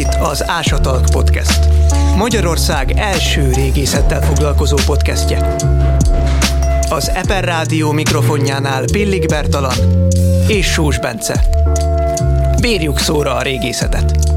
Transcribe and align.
itt 0.00 0.14
az 0.20 0.48
Ásatalk 0.48 1.04
Podcast. 1.10 1.58
Magyarország 2.16 2.92
első 2.96 3.52
régészettel 3.52 4.22
foglalkozó 4.22 4.76
podcastje. 4.86 5.56
Az 6.88 7.10
Eper 7.14 7.44
Rádió 7.44 7.92
mikrofonjánál 7.92 8.84
Pillik 8.92 9.26
Bertalan 9.26 10.06
és 10.46 10.66
Sós 10.66 10.98
Bence. 10.98 11.44
Bírjuk 12.60 12.98
szóra 12.98 13.34
a 13.34 13.42
régészetet! 13.42 14.29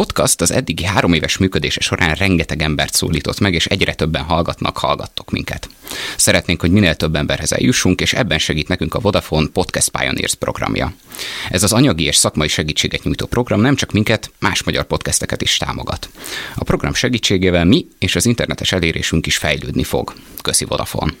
Podcast 0.00 0.40
az 0.40 0.50
eddigi 0.50 0.84
három 0.84 1.12
éves 1.12 1.36
működése 1.36 1.80
során 1.80 2.14
rengeteg 2.14 2.62
embert 2.62 2.94
szólított 2.94 3.40
meg, 3.40 3.54
és 3.54 3.66
egyre 3.66 3.94
többen 3.94 4.22
hallgatnak, 4.22 4.78
hallgattok 4.78 5.30
minket. 5.30 5.68
Szeretnénk, 6.16 6.60
hogy 6.60 6.70
minél 6.70 6.94
több 6.94 7.14
emberhez 7.14 7.52
eljussunk, 7.52 8.00
és 8.00 8.12
ebben 8.12 8.38
segít 8.38 8.68
nekünk 8.68 8.94
a 8.94 9.00
Vodafone 9.00 9.48
Podcast 9.52 9.88
Pioneers 9.88 10.34
programja. 10.34 10.92
Ez 11.50 11.62
az 11.62 11.72
anyagi 11.72 12.04
és 12.04 12.16
szakmai 12.16 12.48
segítséget 12.48 13.02
nyújtó 13.02 13.26
program 13.26 13.60
nem 13.60 13.74
csak 13.74 13.92
minket, 13.92 14.30
más 14.38 14.62
magyar 14.62 14.84
podcasteket 14.84 15.42
is 15.42 15.56
támogat. 15.56 16.10
A 16.54 16.64
program 16.64 16.94
segítségével 16.94 17.64
mi 17.64 17.86
és 17.98 18.16
az 18.16 18.26
internetes 18.26 18.72
elérésünk 18.72 19.26
is 19.26 19.36
fejlődni 19.36 19.82
fog. 19.82 20.12
Köszi 20.42 20.64
Vodafone! 20.64 21.12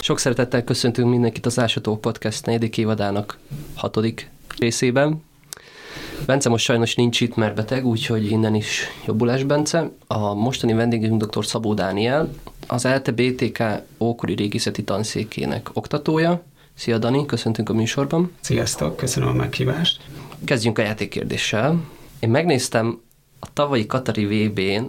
Sok 0.00 0.18
szeretettel 0.18 0.64
köszöntünk 0.64 1.10
mindenkit 1.10 1.46
az 1.46 1.58
Ásató 1.58 1.96
Podcast 1.96 2.46
negyedik 2.46 2.78
évadának 2.78 3.38
hatodik 3.74 4.30
részében. 4.58 5.30
Bence 6.26 6.48
most 6.48 6.64
sajnos 6.64 6.94
nincs 6.94 7.20
itt, 7.20 7.34
mert 7.34 7.54
beteg, 7.54 7.86
úgyhogy 7.86 8.30
innen 8.30 8.54
is 8.54 8.86
jobbulás 9.06 9.42
Bence. 9.44 9.90
A 10.06 10.34
mostani 10.34 10.72
vendégünk 10.72 11.24
dr. 11.24 11.46
Szabó 11.46 11.74
Dániel, 11.74 12.32
az 12.66 12.84
ELTE 12.84 13.12
BTK 13.12 13.62
ókori 13.98 14.34
régészeti 14.34 14.84
tanszékének 14.84 15.70
oktatója. 15.72 16.42
Szia 16.74 16.98
Dani, 16.98 17.26
köszöntünk 17.26 17.68
a 17.68 17.72
műsorban. 17.72 18.32
Sziasztok, 18.40 18.96
köszönöm 18.96 19.28
a 19.28 19.32
meghívást. 19.32 20.00
Kezdjünk 20.44 20.78
a 20.78 20.82
játékkérdéssel. 20.82 21.84
Én 22.20 22.30
megnéztem 22.30 23.00
a 23.40 23.46
tavalyi 23.52 23.86
Katari 23.86 24.24
VB-n 24.24 24.84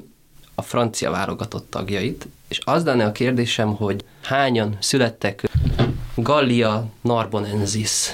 a 0.56 0.62
francia 0.62 1.12
válogatott 1.12 1.70
tagjait, 1.70 2.28
és 2.48 2.60
az 2.66 2.84
lenne 2.84 3.06
a 3.06 3.12
kérdésem, 3.12 3.76
hogy 3.76 4.06
hányan 4.22 4.78
születtek 4.80 5.50
Gallia 6.16 6.86
Narbonensis 7.02 8.10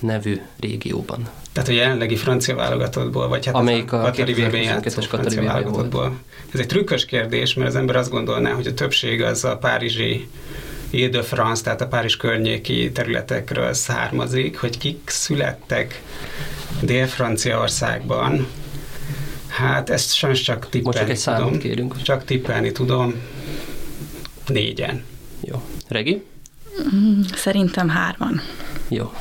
nevű 0.00 0.40
régióban. 0.60 1.28
Tehát 1.52 1.68
a 1.68 1.72
jelenlegi 1.72 2.16
francia 2.16 2.54
válogatottból, 2.54 3.28
vagy 3.28 3.46
hát 3.46 3.54
Amelyik 3.54 3.92
a, 3.92 4.00
a 4.00 4.04
Katari 4.04 4.32
vb 4.32 5.00
francia 5.00 5.42
válogatottból. 5.42 6.16
Ez 6.52 6.60
egy 6.60 6.66
trükkös 6.66 7.04
kérdés, 7.04 7.54
mert 7.54 7.68
az 7.68 7.76
ember 7.76 7.96
azt 7.96 8.10
gondolná, 8.10 8.50
hogy 8.50 8.66
a 8.66 8.74
többség 8.74 9.22
az 9.22 9.44
a 9.44 9.56
párizsi 9.56 10.28
Ile-de-France, 10.90 11.62
tehát 11.62 11.80
a 11.80 11.86
Párizs 11.86 12.16
környéki 12.16 12.92
területekről 12.92 13.72
származik, 13.72 14.58
hogy 14.58 14.78
kik 14.78 15.00
születtek 15.04 16.02
Dél-Franciaországban. 16.80 18.46
Hát 19.46 19.90
ezt 19.90 20.14
sajnos 20.14 20.40
csak 20.40 20.68
tippelni 20.68 21.08
Most 21.10 21.24
csak 21.24 21.34
egy 21.34 21.36
tudom. 21.36 21.58
kérünk. 21.58 22.02
Csak 22.02 22.24
tippelni 22.24 22.72
tudom. 22.72 23.14
Négyen. 24.46 25.04
Jó. 25.40 25.62
Regi? 25.88 26.22
Mm, 26.94 27.20
szerintem 27.34 27.88
hárman. 27.88 28.40
Jó. 28.88 29.12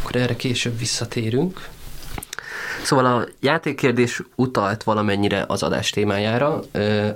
Akkor 0.00 0.16
erre 0.16 0.36
később 0.36 0.78
visszatérünk. 0.78 1.68
Szóval 2.82 3.06
a 3.06 3.26
játékkérdés 3.40 4.22
utalt 4.34 4.82
valamennyire 4.82 5.44
az 5.48 5.62
adás 5.62 5.90
témájára. 5.90 6.60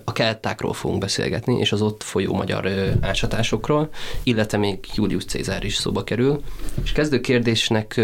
A 0.05 0.13
keltákról 0.13 0.73
fogunk 0.73 1.01
beszélgetni, 1.01 1.59
és 1.59 1.73
az 1.73 1.83
ott 1.83 2.03
folyó 2.03 2.35
magyar 2.35 2.71
ásatásokról, 3.01 3.89
illetve 4.23 4.59
még 4.59 4.79
Julius 4.95 5.25
Cézár 5.25 5.65
is 5.65 5.77
szóba 5.77 6.05
kerül. 6.05 6.43
És 6.83 6.93
kezdő 6.93 7.21
kérdésnek 7.21 8.01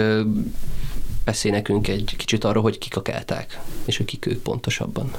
beszél 1.25 1.51
nekünk 1.51 1.89
egy 1.89 2.15
kicsit 2.17 2.45
arról, 2.45 2.63
hogy 2.63 2.79
kik 2.79 2.97
a 2.97 3.03
kelták, 3.03 3.61
és 3.85 3.97
hogy 3.97 4.07
kik 4.07 4.27
ők 4.27 4.43
pontosabban. 4.43 5.11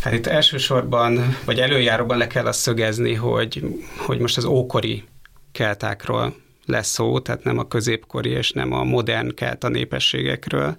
Hát 0.00 0.12
itt 0.12 0.26
elsősorban, 0.26 1.36
vagy 1.44 1.58
előjáróban 1.58 2.18
le 2.18 2.26
kell 2.26 2.46
azt 2.46 2.60
szögezni, 2.60 3.14
hogy, 3.14 3.62
hogy 3.96 4.18
most 4.18 4.36
az 4.36 4.44
ókori 4.44 5.04
keltákról 5.52 6.34
lesz 6.66 6.88
szó, 6.88 7.18
tehát 7.18 7.44
nem 7.44 7.58
a 7.58 7.68
középkori 7.68 8.30
és 8.30 8.50
nem 8.50 8.72
a 8.72 8.84
modern 8.84 9.34
kelta 9.34 9.68
népességekről, 9.68 10.76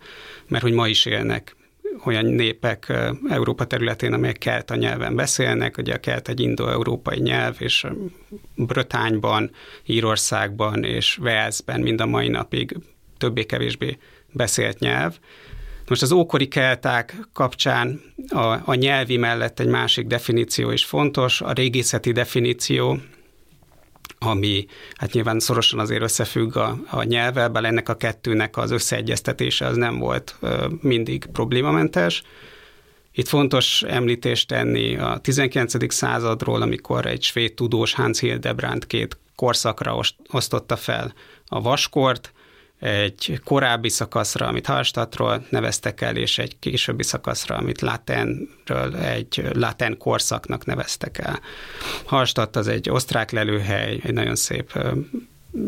mert 0.48 0.64
hogy 0.64 0.74
ma 0.74 0.88
is 0.88 1.06
élnek 1.06 1.56
olyan 2.06 2.26
népek 2.26 2.94
Európa 3.30 3.66
területén, 3.66 4.14
amelyek 4.14 4.38
kelta 4.38 4.76
nyelven 4.76 5.16
beszélnek, 5.16 5.78
ugye 5.78 5.94
a 5.94 5.98
kelt 5.98 6.30
egy 6.30 6.40
indo-európai 6.40 7.20
nyelv, 7.20 7.56
és 7.60 7.86
Brötányban, 8.56 9.52
Írországban 9.86 10.84
és 10.84 11.18
Walesben 11.18 11.82
mind 11.82 12.02
a 12.02 12.06
mai 12.06 12.28
napig 12.28 12.78
többé-kevésbé 13.18 13.98
beszélt 14.32 14.80
nyelv. 14.80 15.18
Most 15.88 16.02
az 16.02 16.12
ókori 16.12 16.48
kelták 16.48 17.16
kapcsán 17.34 18.02
a, 18.28 18.60
a 18.66 18.74
nyelvi 18.74 19.18
mellett 19.18 19.60
egy 19.60 19.68
másik 19.68 20.08
definíció 20.08 20.72
is 20.72 20.86
fontos, 20.86 21.42
a 21.42 21.52
régészeti 21.52 22.12
definíció, 22.12 22.98
ami 24.26 24.66
hát 24.96 25.12
nyilván 25.12 25.40
szorosan 25.40 25.80
azért 25.80 26.02
összefügg 26.02 26.56
a, 26.56 26.78
a 26.90 27.04
nyelvvel, 27.04 27.50
bár 27.50 27.66
ennek 27.66 27.90
a 27.90 27.96
kettőnek 27.96 28.58
az 28.58 28.72
összeegyeztetése 28.72 29.66
az 29.66 29.76
nem 29.76 29.98
volt 29.98 30.38
mindig 30.82 31.26
problémamentes. 31.26 32.24
Itt 33.12 33.28
fontos 33.28 33.84
említést 33.84 34.48
tenni 34.48 34.98
a 34.98 35.18
19. 35.22 35.94
századról, 35.94 36.62
amikor 36.62 37.06
egy 37.06 37.24
svéd 37.24 37.54
tudós 37.54 37.94
Hans 37.94 38.20
Hildebrand 38.20 38.88
két 38.88 39.18
korszakra 39.36 40.00
osztotta 40.32 40.76
fel 40.76 41.14
a 41.48 41.62
vaskort, 41.62 42.34
egy 42.84 43.40
korábbi 43.44 43.90
szakaszra, 43.90 44.48
amit 44.48 44.66
Hallstattról 44.66 45.46
neveztek 45.50 46.02
el, 46.02 46.16
és 46.16 46.38
egy 46.38 46.60
későbbi 46.60 47.04
szakaszra, 47.04 47.56
amit 47.56 47.82
Latenről 47.82 48.96
egy 48.96 49.44
Laten 49.54 49.98
korszaknak 49.98 50.66
neveztek 50.66 51.18
el. 51.18 51.40
Hallstatt 52.06 52.56
az 52.56 52.68
egy 52.68 52.90
osztrák 52.90 53.32
lelőhely, 53.32 54.00
egy 54.04 54.14
nagyon 54.14 54.36
szép, 54.36 54.80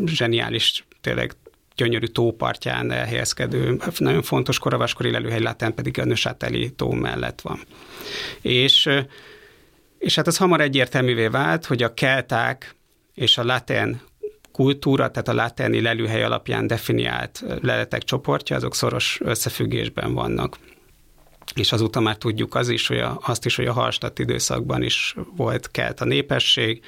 zseniális, 0.04 0.84
tényleg 1.00 1.32
gyönyörű 1.74 2.06
tópartján 2.06 2.90
elhelyezkedő, 2.90 3.78
nagyon 3.98 4.22
fontos 4.22 4.58
koravaskori 4.58 5.10
lelőhely, 5.10 5.40
Laten 5.40 5.74
pedig 5.74 5.98
a 5.98 6.04
Nösáteli 6.04 6.70
tó 6.70 6.90
mellett 6.90 7.40
van. 7.40 7.60
És, 8.40 8.88
és 9.98 10.14
hát 10.14 10.26
az 10.26 10.36
hamar 10.36 10.60
egyértelművé 10.60 11.26
vált, 11.26 11.66
hogy 11.66 11.82
a 11.82 11.94
kelták 11.94 12.74
és 13.14 13.38
a 13.38 13.44
laten 13.44 14.00
kultúra, 14.56 15.10
tehát 15.10 15.28
a 15.28 15.34
láterni 15.34 15.80
lelőhely 15.80 16.22
alapján 16.22 16.66
definiált 16.66 17.44
leletek 17.62 18.02
csoportja, 18.02 18.56
azok 18.56 18.74
szoros 18.74 19.20
összefüggésben 19.24 20.14
vannak. 20.14 20.58
És 21.54 21.72
azóta 21.72 22.00
már 22.00 22.16
tudjuk 22.16 22.54
az 22.54 22.68
is, 22.68 22.86
hogy 22.86 22.98
a, 22.98 23.18
azt 23.22 23.44
is, 23.44 23.56
hogy 23.56 23.66
a 23.66 23.72
Hallstatt 23.72 24.18
időszakban 24.18 24.82
is 24.82 25.16
volt 25.36 25.70
kelt 25.70 26.00
a 26.00 26.04
népesség, 26.04 26.80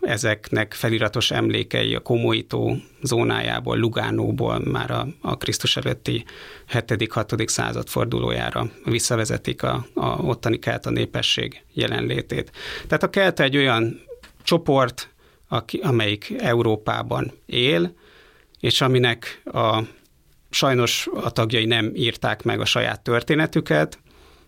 ezeknek 0.00 0.74
feliratos 0.74 1.30
emlékei 1.30 1.94
a 1.94 2.00
Komoító 2.00 2.76
zónájából, 3.02 3.78
Lugánóból 3.78 4.58
már 4.58 4.90
a, 4.90 5.06
a 5.20 5.36
Krisztus 5.36 5.76
előtti 5.76 6.24
7.-6. 6.72 7.48
század 7.48 7.88
fordulójára 7.88 8.70
visszavezetik 8.84 9.62
a, 9.62 9.86
a 9.94 10.06
ottani 10.06 10.58
kelt 10.58 10.86
a 10.86 10.90
népesség 10.90 11.62
jelenlétét. 11.72 12.52
Tehát 12.86 13.02
a 13.02 13.10
kelt 13.10 13.40
egy 13.40 13.56
olyan 13.56 14.00
csoport, 14.42 15.11
aki, 15.52 15.78
amelyik 15.78 16.34
Európában 16.38 17.32
él, 17.46 17.94
és 18.60 18.80
aminek 18.80 19.42
a, 19.44 19.82
sajnos 20.50 21.08
a 21.14 21.30
tagjai 21.30 21.64
nem 21.64 21.90
írták 21.94 22.42
meg 22.42 22.60
a 22.60 22.64
saját 22.64 23.00
történetüket, 23.00 23.98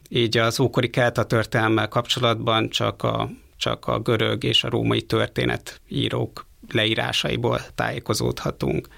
így 0.09 0.39
az 0.39 0.61
ókori 0.61 0.91
kelta 0.91 1.25
történelmmel 1.25 1.89
kapcsolatban 1.89 2.69
csak 2.69 3.03
a, 3.03 3.31
csak 3.57 3.87
a 3.87 3.99
görög 3.99 4.45
és 4.45 4.65
a 4.65 4.69
római 4.69 5.03
történetírók 5.03 6.47
leírásaiból 6.71 7.61
tájékozódhatunk. 7.75 8.89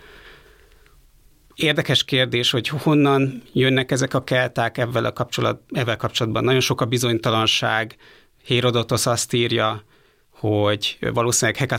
Érdekes 1.54 2.04
kérdés, 2.04 2.50
hogy 2.50 2.68
honnan 2.68 3.42
jönnek 3.52 3.90
ezek 3.90 4.14
a 4.14 4.24
kelták 4.24 4.78
ebben 4.78 5.04
a 5.04 5.12
kapcsolat, 5.12 5.60
ebben 5.70 5.98
kapcsolatban. 5.98 6.44
Nagyon 6.44 6.60
sok 6.60 6.80
a 6.80 6.84
bizonytalanság, 6.84 7.96
Hérodotos 8.44 9.06
azt 9.06 9.32
írja, 9.32 9.84
hogy 10.38 10.98
valószínűleg 11.00 11.70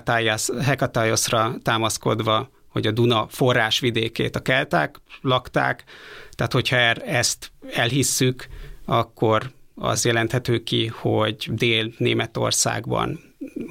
Hekataiosra 0.63 1.56
támaszkodva, 1.63 2.50
hogy 2.68 2.88
a 2.88 2.92
Duna 2.92 3.27
forrásvidékét 3.30 4.36
a 4.36 4.42
kelták 4.42 5.01
lakták, 5.21 5.83
tehát 6.31 6.54
hogyha 6.54 6.75
er, 6.75 7.01
ezt 7.06 7.51
elhisszük, 7.74 8.48
akkor 8.86 9.51
az 9.75 10.06
jelenthető 10.06 10.63
ki, 10.63 10.88
hogy 10.88 11.50
Dél-Németországban 11.51 13.19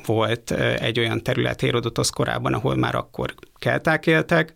volt 0.07 0.51
egy 0.81 0.99
olyan 0.99 1.23
terület 1.23 1.61
Hérodotosz 1.61 2.11
korában, 2.11 2.55
ahol 2.55 2.77
már 2.77 2.95
akkor 2.95 3.35
kelták 3.59 4.07
éltek. 4.07 4.55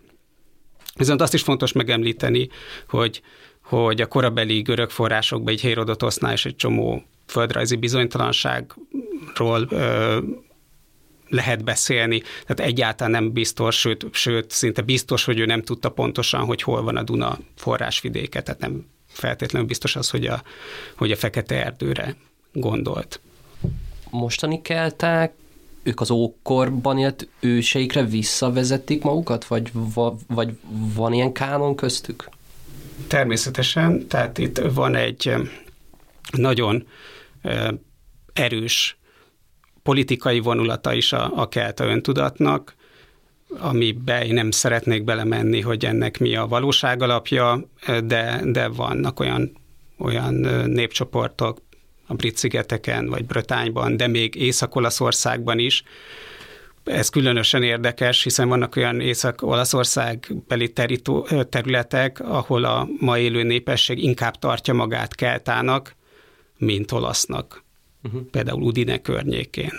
Viszont 0.96 1.20
azt 1.20 1.34
is 1.34 1.42
fontos 1.42 1.72
megemlíteni, 1.72 2.48
hogy, 2.88 3.22
hogy 3.64 4.00
a 4.00 4.06
korabeli 4.06 4.60
görög 4.60 4.90
forrásokban 4.90 5.52
egy 5.52 5.60
Hérodotosznál 5.60 6.32
is 6.32 6.44
egy 6.46 6.56
csomó 6.56 7.02
földrajzi 7.30 7.76
bizonytalanság 7.76 8.74
Dunáról 9.36 9.68
lehet 11.28 11.64
beszélni, 11.64 12.22
tehát 12.46 12.72
egyáltalán 12.72 13.10
nem 13.10 13.32
biztos, 13.32 13.78
sőt, 13.78 14.06
sőt, 14.12 14.50
szinte 14.50 14.82
biztos, 14.82 15.24
hogy 15.24 15.38
ő 15.38 15.44
nem 15.44 15.62
tudta 15.62 15.88
pontosan, 15.88 16.44
hogy 16.44 16.62
hol 16.62 16.82
van 16.82 16.96
a 16.96 17.02
Duna 17.02 17.38
forrásvidéke, 17.56 18.42
tehát 18.42 18.60
nem 18.60 18.86
feltétlenül 19.08 19.68
biztos 19.68 19.96
az, 19.96 20.10
hogy 20.10 20.26
a, 20.26 20.42
hogy 20.96 21.10
a 21.10 21.16
Fekete 21.16 21.64
Erdőre 21.64 22.16
gondolt. 22.52 23.20
Mostani 24.10 24.62
kelták, 24.62 25.32
ők 25.82 26.00
az 26.00 26.10
ókorban 26.10 26.98
élt 26.98 27.28
őseikre 27.40 28.04
visszavezetik 28.04 29.02
magukat, 29.02 29.44
vagy, 29.44 29.70
vagy 30.26 30.56
van 30.94 31.12
ilyen 31.12 31.32
kánon 31.32 31.74
köztük? 31.74 32.28
Természetesen, 33.06 34.06
tehát 34.06 34.38
itt 34.38 34.58
van 34.58 34.94
egy 34.94 35.34
nagyon 36.30 36.86
erős 38.32 38.98
politikai 39.82 40.40
vonulata 40.40 40.94
is 40.94 41.12
a, 41.12 41.32
a 41.34 41.48
kelta 41.48 41.84
öntudatnak, 41.84 42.74
amiben 43.58 44.22
én 44.22 44.34
nem 44.34 44.50
szeretnék 44.50 45.04
belemenni, 45.04 45.60
hogy 45.60 45.84
ennek 45.84 46.18
mi 46.18 46.36
a 46.36 46.46
valóság 46.46 47.02
alapja, 47.02 47.68
de, 48.04 48.40
de 48.44 48.68
vannak 48.68 49.20
olyan, 49.20 49.52
olyan 49.98 50.34
népcsoportok 50.68 51.58
a 52.06 52.14
Brit-szigeteken, 52.14 53.08
vagy 53.08 53.24
Brötányban, 53.24 53.96
de 53.96 54.06
még 54.06 54.34
Észak-Olaszországban 54.34 55.58
is, 55.58 55.82
ez 56.84 57.08
különösen 57.08 57.62
érdekes, 57.62 58.22
hiszen 58.22 58.48
vannak 58.48 58.76
olyan 58.76 59.00
Észak-Olaszország 59.00 60.32
beli 60.48 60.72
területek, 61.48 62.20
ahol 62.20 62.64
a 62.64 62.88
ma 62.98 63.18
élő 63.18 63.42
népesség 63.42 64.02
inkább 64.02 64.34
tartja 64.34 64.74
magát 64.74 65.14
keltának, 65.14 65.96
mint 66.60 66.92
olasznak. 66.92 67.64
Uh-huh. 68.02 68.22
Például 68.30 68.62
Udine 68.62 68.98
környékén. 68.98 69.72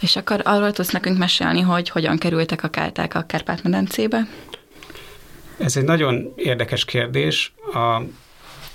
És 0.00 0.16
akkor 0.16 0.40
arról 0.44 0.72
tudsz 0.72 0.90
nekünk 0.90 1.18
mesélni, 1.18 1.60
hogy 1.60 1.88
hogyan 1.88 2.18
kerültek 2.18 2.62
a 2.62 2.68
kelták 2.68 3.14
a 3.14 3.22
Kárpát-medencébe? 3.22 4.28
Ez 5.58 5.76
egy 5.76 5.84
nagyon 5.84 6.32
érdekes 6.36 6.84
kérdés. 6.84 7.52
A, 7.72 8.02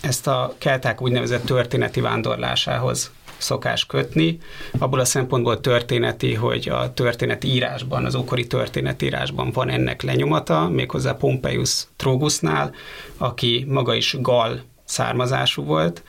ezt 0.02 0.28
a 0.28 0.56
kelták 0.58 1.02
úgynevezett 1.02 1.46
történeti 1.46 2.02
vándorlásához 2.02 3.12
szokás 3.38 3.86
kötni. 3.86 4.38
Abból 4.78 5.00
a 5.00 5.06
szempontból 5.06 5.60
történeti, 5.60 6.34
hogy 6.34 6.70
a 6.70 6.94
történeti 6.94 7.48
írásban, 7.48 8.06
az 8.06 8.16
ókori 8.16 8.48
történetírásban 8.48 9.52
van 9.52 9.70
ennek 9.70 10.02
lenyomata, 10.02 10.70
méghozzá 10.70 11.14
Pompeius 11.14 11.88
Trogusnál, 11.96 12.74
aki 13.18 13.66
maga 13.68 13.94
is 13.94 14.16
gal 14.20 14.64
származású 14.86 15.64
volt, 15.64 16.04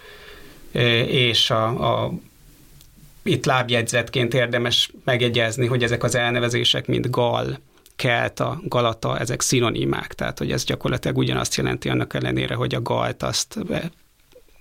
és 1.09 1.51
a, 1.51 2.05
a 2.05 2.13
itt 3.23 3.45
lábjegyzetként 3.45 4.35
érdemes 4.35 4.91
megjegyezni, 5.05 5.67
hogy 5.67 5.83
ezek 5.83 6.03
az 6.03 6.15
elnevezések, 6.15 6.87
mint 6.87 7.11
gal, 7.11 7.59
kelta, 7.97 8.61
galata, 8.65 9.19
ezek 9.19 9.41
szinonimák, 9.41 10.15
tehát 10.15 10.39
hogy 10.39 10.53
ez 10.53 10.65
gyakorlatilag 10.65 11.17
ugyanazt 11.17 11.55
jelenti 11.55 11.89
annak 11.89 12.15
ellenére, 12.15 12.55
hogy 12.55 12.75
a 12.75 12.83
galt 12.83 13.23
azt 13.23 13.59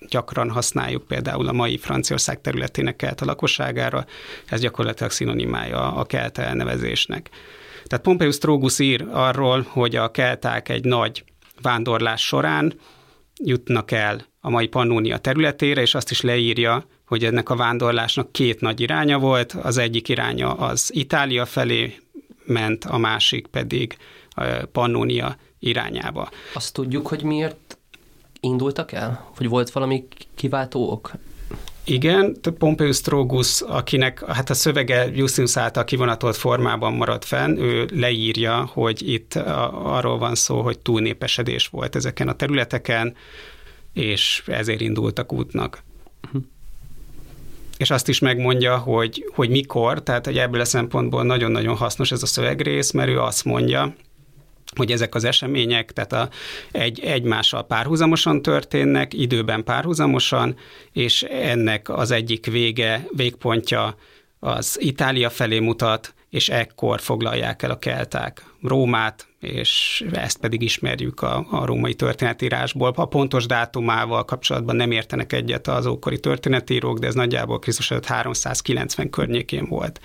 gyakran 0.09 0.49
használjuk 0.49 1.07
például 1.07 1.47
a 1.47 1.51
mai 1.51 1.77
Franciaország 1.77 2.41
területének 2.41 2.95
kelta 2.95 3.25
lakosságára, 3.25 4.05
ez 4.45 4.59
gyakorlatilag 4.59 5.11
szinonimája 5.11 5.95
a 5.95 6.03
kelta 6.03 6.41
elnevezésnek. 6.41 7.29
Tehát 7.83 8.05
Pompeius 8.05 8.37
Trógus 8.37 8.79
ír 8.79 9.05
arról, 9.11 9.65
hogy 9.69 9.95
a 9.95 10.11
kelták 10.11 10.69
egy 10.69 10.83
nagy 10.83 11.23
vándorlás 11.61 12.25
során 12.25 12.73
jutnak 13.43 13.91
el 13.91 14.25
a 14.39 14.49
mai 14.49 14.67
Pannónia 14.67 15.17
területére, 15.17 15.81
és 15.81 15.95
azt 15.95 16.11
is 16.11 16.21
leírja, 16.21 16.85
hogy 17.05 17.25
ennek 17.25 17.49
a 17.49 17.55
vándorlásnak 17.55 18.31
két 18.31 18.61
nagy 18.61 18.79
iránya 18.79 19.19
volt, 19.19 19.51
az 19.51 19.77
egyik 19.77 20.09
iránya 20.09 20.53
az 20.53 20.89
Itália 20.93 21.45
felé 21.45 21.99
ment, 22.45 22.85
a 22.85 22.97
másik 22.97 23.47
pedig 23.47 23.97
Pannónia 24.71 25.37
irányába. 25.59 26.29
Azt 26.53 26.73
tudjuk, 26.73 27.07
hogy 27.07 27.23
miért 27.23 27.77
indultak 28.39 28.91
el? 28.91 29.31
Hogy 29.37 29.49
volt 29.49 29.71
valami 29.71 30.07
kiváltó 30.35 30.91
ok? 30.91 31.11
Igen, 31.85 32.37
Pompeius 32.57 33.01
Trogus, 33.01 33.61
akinek 33.61 34.25
hát 34.25 34.49
a 34.49 34.53
szövege 34.53 35.09
Justinus 35.13 35.57
által 35.57 35.83
kivonatolt 35.83 36.35
formában 36.35 36.93
maradt 36.93 37.25
fenn, 37.25 37.57
ő 37.57 37.89
leírja, 37.93 38.69
hogy 38.73 39.09
itt 39.09 39.35
arról 39.71 40.17
van 40.17 40.35
szó, 40.35 40.61
hogy 40.61 40.79
túlnépesedés 40.79 41.67
volt 41.67 41.95
ezeken 41.95 42.27
a 42.27 42.35
területeken, 42.35 43.15
és 43.93 44.43
ezért 44.45 44.81
indultak 44.81 45.33
útnak. 45.33 45.83
Uh-huh. 46.25 46.41
És 47.77 47.89
azt 47.89 48.07
is 48.07 48.19
megmondja, 48.19 48.77
hogy, 48.77 49.25
hogy 49.33 49.49
mikor, 49.49 50.03
tehát 50.03 50.25
hogy 50.25 50.37
ebből 50.37 50.61
a 50.61 50.65
szempontból 50.65 51.23
nagyon-nagyon 51.23 51.75
hasznos 51.75 52.11
ez 52.11 52.23
a 52.23 52.25
szövegrész, 52.25 52.91
mert 52.91 53.09
ő 53.09 53.19
azt 53.19 53.45
mondja, 53.45 53.95
hogy 54.77 54.91
ezek 54.91 55.15
az 55.15 55.23
események, 55.23 55.91
tehát 55.91 56.13
a, 56.13 56.29
egy, 56.71 56.99
egymással 56.99 57.65
párhuzamosan 57.65 58.41
történnek, 58.41 59.13
időben 59.13 59.63
párhuzamosan, 59.63 60.55
és 60.91 61.23
ennek 61.23 61.89
az 61.89 62.11
egyik 62.11 62.45
vége, 62.45 63.07
végpontja 63.15 63.95
az 64.39 64.77
Itália 64.81 65.29
felé 65.29 65.59
mutat, 65.59 66.13
és 66.29 66.49
ekkor 66.49 66.99
foglalják 66.99 67.63
el 67.63 67.71
a 67.71 67.79
kelták 67.79 68.43
Rómát, 68.61 69.27
és 69.39 70.03
ezt 70.11 70.37
pedig 70.37 70.61
ismerjük 70.61 71.21
a, 71.21 71.47
a 71.51 71.65
római 71.65 71.93
történetírásból. 71.93 72.93
A 72.95 73.05
pontos 73.05 73.45
dátumával 73.45 74.25
kapcsolatban 74.25 74.75
nem 74.75 74.91
értenek 74.91 75.33
egyet 75.33 75.67
az 75.67 75.85
ókori 75.85 76.19
történetírók, 76.19 76.99
de 76.99 77.07
ez 77.07 77.13
nagyjából 77.13 77.59
Krisztus 77.59 77.91
390 78.05 79.09
környékén 79.09 79.65
volt. 79.65 79.99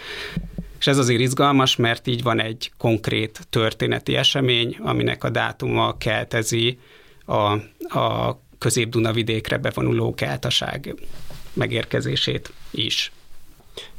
És 0.80 0.86
ez 0.86 0.98
azért 0.98 1.20
izgalmas, 1.20 1.76
mert 1.76 2.06
így 2.06 2.22
van 2.22 2.40
egy 2.40 2.72
konkrét 2.78 3.46
történeti 3.50 4.16
esemény, 4.16 4.76
aminek 4.80 5.24
a 5.24 5.30
dátuma 5.30 5.96
keltezi 5.98 6.78
a, 7.24 7.52
a 7.98 8.40
közép-Duna 8.58 9.12
vidékre 9.12 9.58
bevonuló 9.58 10.14
keltaság 10.14 10.94
megérkezését 11.52 12.52
is. 12.70 13.12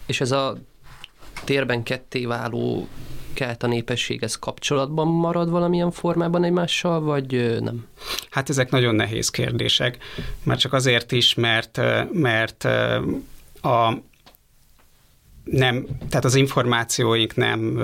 És 0.06 0.22
ez 0.22 0.32
a 0.32 0.58
térben 1.44 1.84
ketté 1.84 2.26
váló 2.26 2.88
kelt 3.34 3.64
a 3.64 3.68
népesség, 3.68 4.24
ez 4.24 4.36
kapcsolatban 4.36 5.08
marad 5.08 5.50
valamilyen 5.50 5.92
formában 5.92 6.44
egymással, 6.44 7.02
vagy 7.02 7.60
nem? 7.62 7.88
Hát 8.30 8.50
ezek 8.50 8.70
nagyon 8.70 8.96
nehéz 8.96 9.30
kérdések, 9.30 9.98
már 10.44 10.58
csak 10.58 10.74
azért 10.74 11.12
is, 11.12 11.34
mert, 11.34 11.82
mert 12.12 12.64
a, 13.62 13.98
nem, 15.44 15.86
tehát 16.10 16.26
az 16.26 16.36
információink 16.36 17.36
nem 17.36 17.82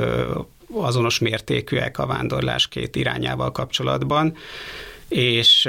azonos 0.73 1.19
mértékűek 1.19 1.97
a 1.97 2.05
vándorlás 2.05 2.67
két 2.67 2.95
irányával 2.95 3.51
kapcsolatban, 3.51 4.35
és 5.07 5.67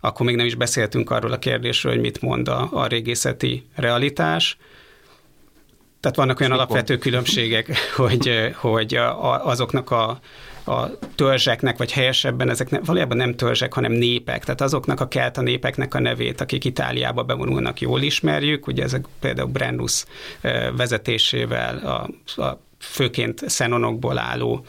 akkor 0.00 0.26
még 0.26 0.36
nem 0.36 0.46
is 0.46 0.54
beszéltünk 0.54 1.10
arról 1.10 1.32
a 1.32 1.38
kérdésről, 1.38 1.92
hogy 1.92 2.00
mit 2.00 2.22
mond 2.22 2.48
a, 2.48 2.68
a 2.72 2.86
régészeti 2.86 3.66
realitás, 3.74 4.56
tehát 6.00 6.16
vannak 6.16 6.40
olyan 6.40 6.52
alapvető 6.52 6.98
különbségek, 6.98 7.76
hogy, 7.96 8.52
hogy 8.54 8.98
azoknak 9.42 9.90
a, 9.90 10.20
a 10.64 10.98
törzseknek, 11.14 11.78
vagy 11.78 11.92
helyesebben 11.92 12.50
ezek 12.50 12.70
ne, 12.70 12.78
valójában 12.80 13.16
nem 13.16 13.34
törzsek, 13.34 13.72
hanem 13.72 13.92
népek. 13.92 14.44
Tehát 14.44 14.60
azoknak 14.60 15.00
a 15.00 15.08
kelta 15.08 15.40
népeknek 15.40 15.94
a 15.94 16.00
nevét, 16.00 16.40
akik 16.40 16.64
Itáliába 16.64 17.22
bevonulnak, 17.22 17.80
jól 17.80 18.02
ismerjük. 18.02 18.66
Ugye 18.66 18.82
ezek 18.82 19.06
például 19.20 19.48
Brennus 19.48 20.04
vezetésével 20.76 21.76
a, 21.76 22.42
a 22.42 22.60
főként 22.78 23.48
szenonokból 23.48 24.18
álló 24.18 24.64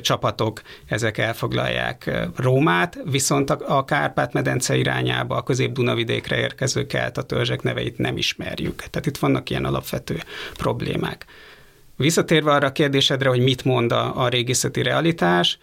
csapatok, 0.00 0.62
ezek 0.86 1.18
elfoglalják 1.18 2.10
Rómát, 2.36 2.98
viszont 3.04 3.50
a 3.50 3.84
Kárpát-medence 3.84 4.76
irányába, 4.76 5.36
a 5.36 5.42
közép-Dunavidékre 5.42 6.38
érkező 6.38 6.86
kelt 6.86 7.18
a 7.18 7.22
törzsek 7.22 7.62
neveit 7.62 7.98
nem 7.98 8.16
ismerjük. 8.16 8.76
Tehát 8.76 9.06
itt 9.06 9.18
vannak 9.18 9.50
ilyen 9.50 9.64
alapvető 9.64 10.22
problémák. 10.56 11.24
Visszatérve 11.96 12.52
arra 12.52 12.66
a 12.66 12.72
kérdésedre, 12.72 13.28
hogy 13.28 13.40
mit 13.40 13.64
mond 13.64 13.92
a, 13.92 14.22
a 14.22 14.28
régészeti 14.28 14.82
realitás, 14.82 15.58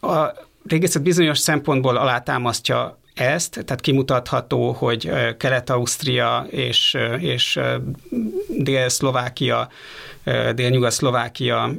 a 0.00 0.26
régészet 0.66 1.02
bizonyos 1.02 1.38
szempontból 1.38 1.96
alátámasztja 1.96 2.98
ezt, 3.14 3.50
tehát 3.50 3.80
kimutatható, 3.80 4.72
hogy 4.72 5.10
Kelet-Ausztria 5.36 6.46
és, 6.50 6.96
és 7.18 7.60
Dél-Szlovákia, 8.48 9.68
Dél-Nyugat-Szlovákia 10.54 11.72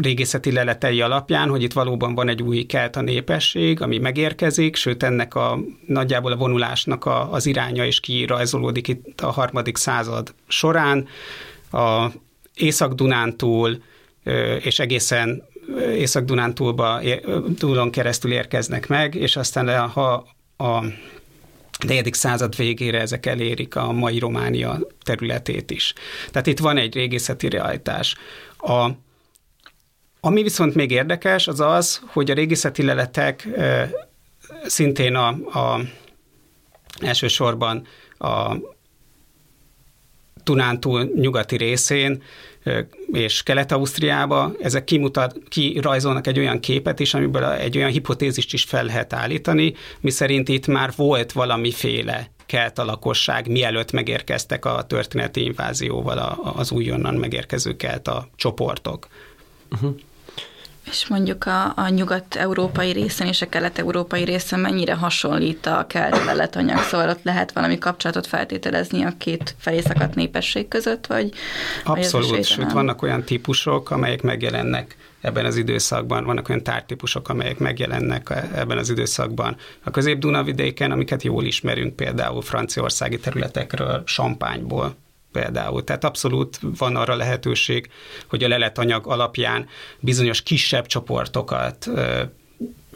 régészeti 0.00 0.52
leletei 0.52 1.00
alapján, 1.00 1.48
hogy 1.48 1.62
itt 1.62 1.72
valóban 1.72 2.14
van 2.14 2.28
egy 2.28 2.42
új 2.42 2.62
kelta 2.62 3.00
népesség, 3.00 3.82
ami 3.82 3.98
megérkezik, 3.98 4.76
sőt 4.76 5.02
ennek 5.02 5.34
a 5.34 5.58
nagyjából 5.86 6.32
a 6.32 6.36
vonulásnak 6.36 7.04
a, 7.04 7.32
az 7.32 7.46
iránya 7.46 7.84
is 7.84 8.00
kirajzolódik 8.00 8.88
itt 8.88 9.20
a 9.20 9.30
harmadik 9.30 9.76
század 9.76 10.34
során. 10.46 11.06
A 11.72 12.06
Észak-Dunántúl 12.54 13.82
és 14.60 14.78
egészen 14.78 15.42
Észak-Dunántúlba 15.96 17.00
túlon 17.58 17.90
keresztül 17.90 18.32
érkeznek 18.32 18.88
meg, 18.88 19.14
és 19.14 19.36
aztán 19.36 19.88
ha 19.88 20.26
a 20.56 20.84
negyedik 21.86 22.14
század 22.14 22.56
végére 22.56 23.00
ezek 23.00 23.26
elérik 23.26 23.76
a 23.76 23.92
mai 23.92 24.18
Románia 24.18 24.78
területét 25.02 25.70
is. 25.70 25.92
Tehát 26.30 26.46
itt 26.46 26.58
van 26.58 26.76
egy 26.76 26.94
régészeti 26.94 27.48
realitás. 27.48 28.16
A, 28.58 28.90
ami 30.20 30.42
viszont 30.42 30.74
még 30.74 30.90
érdekes, 30.90 31.48
az 31.48 31.60
az, 31.60 32.02
hogy 32.06 32.30
a 32.30 32.34
régészeti 32.34 32.82
leletek 32.82 33.48
szintén 34.64 35.14
a, 35.14 35.28
a 35.58 35.80
elsősorban 37.00 37.86
a 38.18 38.54
Tunántúl 40.42 41.10
nyugati 41.14 41.56
részén 41.56 42.22
és 43.12 43.42
Kelet-Ausztriába, 43.42 44.52
ezek 44.62 44.84
kimutat, 44.84 45.36
kirajzolnak 45.48 46.26
egy 46.26 46.38
olyan 46.38 46.60
képet 46.60 47.00
is, 47.00 47.14
amiből 47.14 47.44
egy 47.44 47.76
olyan 47.76 47.90
hipotézist 47.90 48.52
is 48.52 48.64
fel 48.64 48.84
lehet 48.84 49.12
állítani, 49.12 49.74
miszerint 50.00 50.48
itt 50.48 50.66
már 50.66 50.92
volt 50.96 51.32
valamiféle 51.32 52.30
kelt 52.46 52.78
a 52.78 52.84
lakosság, 52.84 53.48
mielőtt 53.48 53.92
megérkeztek 53.92 54.64
a 54.64 54.82
történeti 54.82 55.44
invázióval 55.44 56.18
az 56.56 56.70
újonnan 56.70 57.14
megérkező 57.14 57.76
kelt 57.76 58.08
a 58.08 58.28
csoportok. 58.36 59.08
Uh-huh. 59.70 59.94
És 60.90 61.06
mondjuk 61.06 61.46
a, 61.46 61.72
a 61.76 61.88
nyugat-európai 61.88 62.92
részen 62.92 63.26
és 63.26 63.42
a 63.42 63.48
kelet-európai 63.48 64.24
részen 64.24 64.60
mennyire 64.60 64.94
hasonlít 64.94 65.66
a 65.66 65.86
kelt 65.88 66.24
leletanyag, 66.24 66.78
szóval 66.78 67.08
ott 67.08 67.22
lehet 67.22 67.52
valami 67.52 67.78
kapcsolatot 67.78 68.26
feltételezni 68.26 69.04
a 69.04 69.12
két 69.18 69.54
felé 69.58 69.80
szakadt 69.80 70.14
népesség 70.14 70.68
között, 70.68 71.06
vagy 71.06 71.32
Abszolút, 71.84 72.30
vagy 72.30 72.44
sőt 72.44 72.72
vannak 72.72 73.02
olyan 73.02 73.22
típusok, 73.22 73.90
amelyek 73.90 74.22
megjelennek 74.22 74.96
ebben 75.20 75.44
az 75.44 75.56
időszakban, 75.56 76.24
vannak 76.24 76.48
olyan 76.48 76.62
tártípusok, 76.62 77.28
amelyek 77.28 77.58
megjelennek 77.58 78.30
ebben 78.54 78.78
az 78.78 78.90
időszakban. 78.90 79.56
A 79.84 79.90
közép-Dunavidéken, 79.90 80.90
amiket 80.90 81.22
jól 81.22 81.44
ismerünk, 81.44 81.96
például 81.96 82.42
franciaországi 82.42 83.18
területekről, 83.18 84.02
Sampányból, 84.06 84.96
például. 85.38 85.84
Tehát 85.84 86.04
abszolút 86.04 86.60
van 86.78 86.96
arra 86.96 87.16
lehetőség, 87.16 87.90
hogy 88.26 88.44
a 88.44 88.48
leletanyag 88.48 89.06
alapján 89.06 89.68
bizonyos 90.00 90.42
kisebb 90.42 90.86
csoportokat 90.86 91.90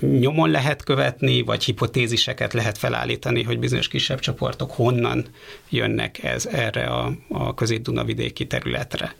nyomon 0.00 0.50
lehet 0.50 0.84
követni, 0.84 1.42
vagy 1.42 1.64
hipotéziseket 1.64 2.52
lehet 2.52 2.78
felállítani, 2.78 3.42
hogy 3.42 3.58
bizonyos 3.58 3.88
kisebb 3.88 4.18
csoportok 4.18 4.70
honnan 4.70 5.25
jönnek 5.68 6.22
ez 6.22 6.46
erre 6.46 6.84
a, 6.84 7.12
a 7.28 7.54
közép-Dunavidéki 7.54 8.46
területre. 8.46 9.14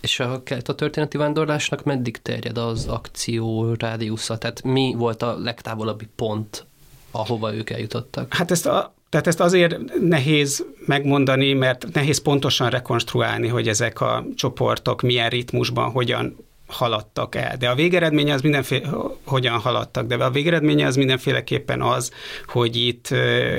És 0.00 0.20
a, 0.20 0.42
a 0.64 0.74
történeti 0.74 1.16
vándorlásnak 1.16 1.84
meddig 1.84 2.16
terjed 2.16 2.58
az 2.58 2.86
akció 2.86 3.74
rádiusza? 3.74 4.38
Tehát 4.38 4.62
mi 4.62 4.94
volt 4.96 5.22
a 5.22 5.38
legtávolabbi 5.38 6.08
pont, 6.16 6.66
ahova 7.10 7.54
ők 7.54 7.70
eljutottak? 7.70 8.34
Hát 8.34 8.50
ezt 8.50 8.66
a, 8.66 8.94
tehát 9.12 9.26
ezt 9.26 9.40
azért 9.40 9.78
nehéz 10.00 10.64
megmondani, 10.86 11.52
mert 11.52 11.86
nehéz 11.92 12.18
pontosan 12.18 12.70
rekonstruálni, 12.70 13.48
hogy 13.48 13.68
ezek 13.68 14.00
a 14.00 14.24
csoportok 14.34 15.02
milyen 15.02 15.28
ritmusban, 15.28 15.90
hogyan 15.90 16.36
haladtak 16.66 17.34
el. 17.34 17.56
De 17.56 17.68
a 17.68 17.74
végeredménye 17.74 18.34
az 18.34 18.40
mindenféle, 18.40 18.90
hogyan 19.24 19.58
haladtak, 19.58 20.06
de 20.06 20.14
a 20.14 20.30
végeredménye 20.30 20.86
az 20.86 20.96
mindenféleképpen 20.96 21.82
az, 21.82 22.12
hogy 22.46 22.76
itt 22.76 23.10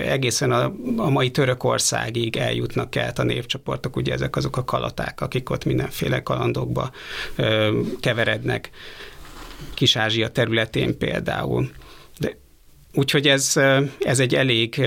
egészen 0.08 0.52
a, 0.52 0.74
a 0.98 1.10
mai 1.10 1.32
Törökországig 1.32 2.38
eljutnak 2.38 2.96
el 2.96 3.12
a 3.16 3.24
névcsoportok, 3.24 3.96
ugye 3.96 4.14
ezek 4.14 4.36
azok 4.36 4.58
a 4.58 4.64
kalaták, 4.64 5.22
akik 5.22 5.50
ott 5.50 5.66
mindenféle 5.66 6.24
kalandokba 6.24 6.92
ö, 7.36 7.80
keverednek. 8.00 8.70
Kis-Ázsia 9.74 10.30
területén 10.30 10.98
például. 10.98 11.70
Úgyhogy 12.94 13.28
ez, 13.28 13.54
ez 14.00 14.20
egy 14.20 14.36
elég, 14.36 14.82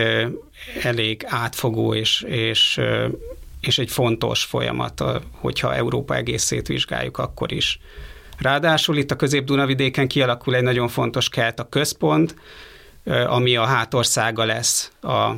elég 0.82 1.22
átfogó 1.26 1.94
és, 1.94 2.22
és, 2.22 2.80
és 3.60 3.78
egy 3.78 3.90
fontos 3.90 4.44
folyamat, 4.44 5.02
hogyha 5.30 5.74
Európa 5.74 6.14
egészét 6.14 6.66
vizsgáljuk, 6.66 7.18
akkor 7.18 7.52
is. 7.52 7.78
Ráadásul 8.38 8.96
itt 8.96 9.10
a 9.10 9.16
közép-Dunavidéken 9.16 10.08
kialakul 10.08 10.54
egy 10.54 10.62
nagyon 10.62 10.88
fontos 10.88 11.28
kelt 11.28 11.60
a 11.60 11.68
központ, 11.68 12.34
ami 13.26 13.56
a 13.56 13.64
hátországa 13.64 14.44
lesz 14.44 14.92
a, 15.00 15.34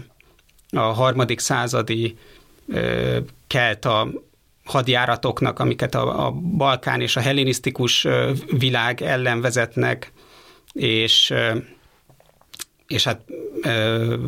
a 0.70 0.80
harmadik 0.80 1.38
századi 1.38 2.16
kelt 3.46 3.84
a 3.84 4.08
hadjáratoknak, 4.64 5.58
amiket 5.58 5.94
a, 5.94 6.26
a 6.26 6.30
Balkán 6.30 7.00
és 7.00 7.16
a 7.16 7.20
hellenisztikus 7.20 8.06
világ 8.58 9.02
ellen 9.02 9.40
vezetnek, 9.40 10.12
és 10.72 11.34
és 12.88 13.04
hát 13.04 13.20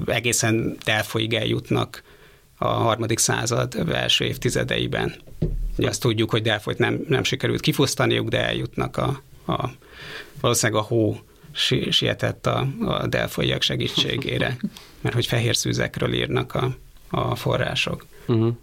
egészen 0.07 0.77
Delfoig 0.85 1.35
eljutnak 1.35 2.03
a 2.59 2.69
harmadik 2.69 3.19
század 3.19 3.87
első 3.93 4.25
évtizedeiben. 4.25 5.15
Ugye 5.79 5.89
azt 5.89 6.01
tudjuk, 6.01 6.31
hogy 6.31 6.43
Delfolyt 6.43 6.79
nem, 6.79 7.05
nem 7.09 7.25
sikerült 7.25 7.61
kifosztaniuk, 7.61 8.29
de 8.29 8.47
eljutnak 8.47 8.97
a, 8.97 9.23
a 9.47 9.71
valószínűleg 10.41 10.83
a 10.83 10.85
hó 10.85 11.19
sietett 11.91 12.47
a, 12.47 12.69
a 12.81 13.07
delfolyiak 13.07 13.63
segítségére, 13.63 14.57
mert 15.01 15.15
hogy 15.15 15.27
fehér 15.27 15.57
szűzekről 15.57 16.13
írnak 16.13 16.55
a, 16.55 16.77
a 17.11 17.35
források. 17.35 18.07
Uh-huh. 18.27 18.55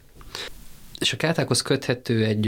És 0.99 1.13
a 1.13 1.17
keltákhoz 1.17 1.61
köthető 1.61 2.23
egy 2.23 2.47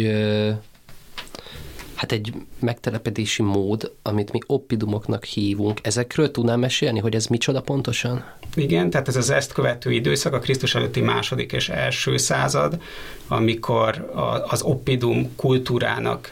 hát 2.00 2.12
egy 2.12 2.34
megtelepedési 2.60 3.42
mód, 3.42 3.94
amit 4.02 4.32
mi 4.32 4.40
oppidumoknak 4.46 5.24
hívunk. 5.24 5.80
Ezekről 5.84 6.32
tudnál 6.32 6.58
mesélni, 6.58 7.00
hogy 7.00 7.16
ez 7.16 7.26
micsoda 7.26 7.62
pontosan? 7.62 8.26
Igen, 8.56 8.90
tehát 8.90 9.08
ez 9.08 9.16
az 9.16 9.30
ezt 9.30 9.54
követő 9.54 9.92
időszak, 9.92 10.34
a 10.34 10.40
Krisztus 10.40 10.76
előtti 10.76 11.02
második 11.02 11.52
és 11.52 11.70
első 11.70 12.18
század, 12.18 12.82
amikor 13.28 14.12
az 14.48 14.62
oppidum 14.62 15.36
kultúrának 15.36 16.32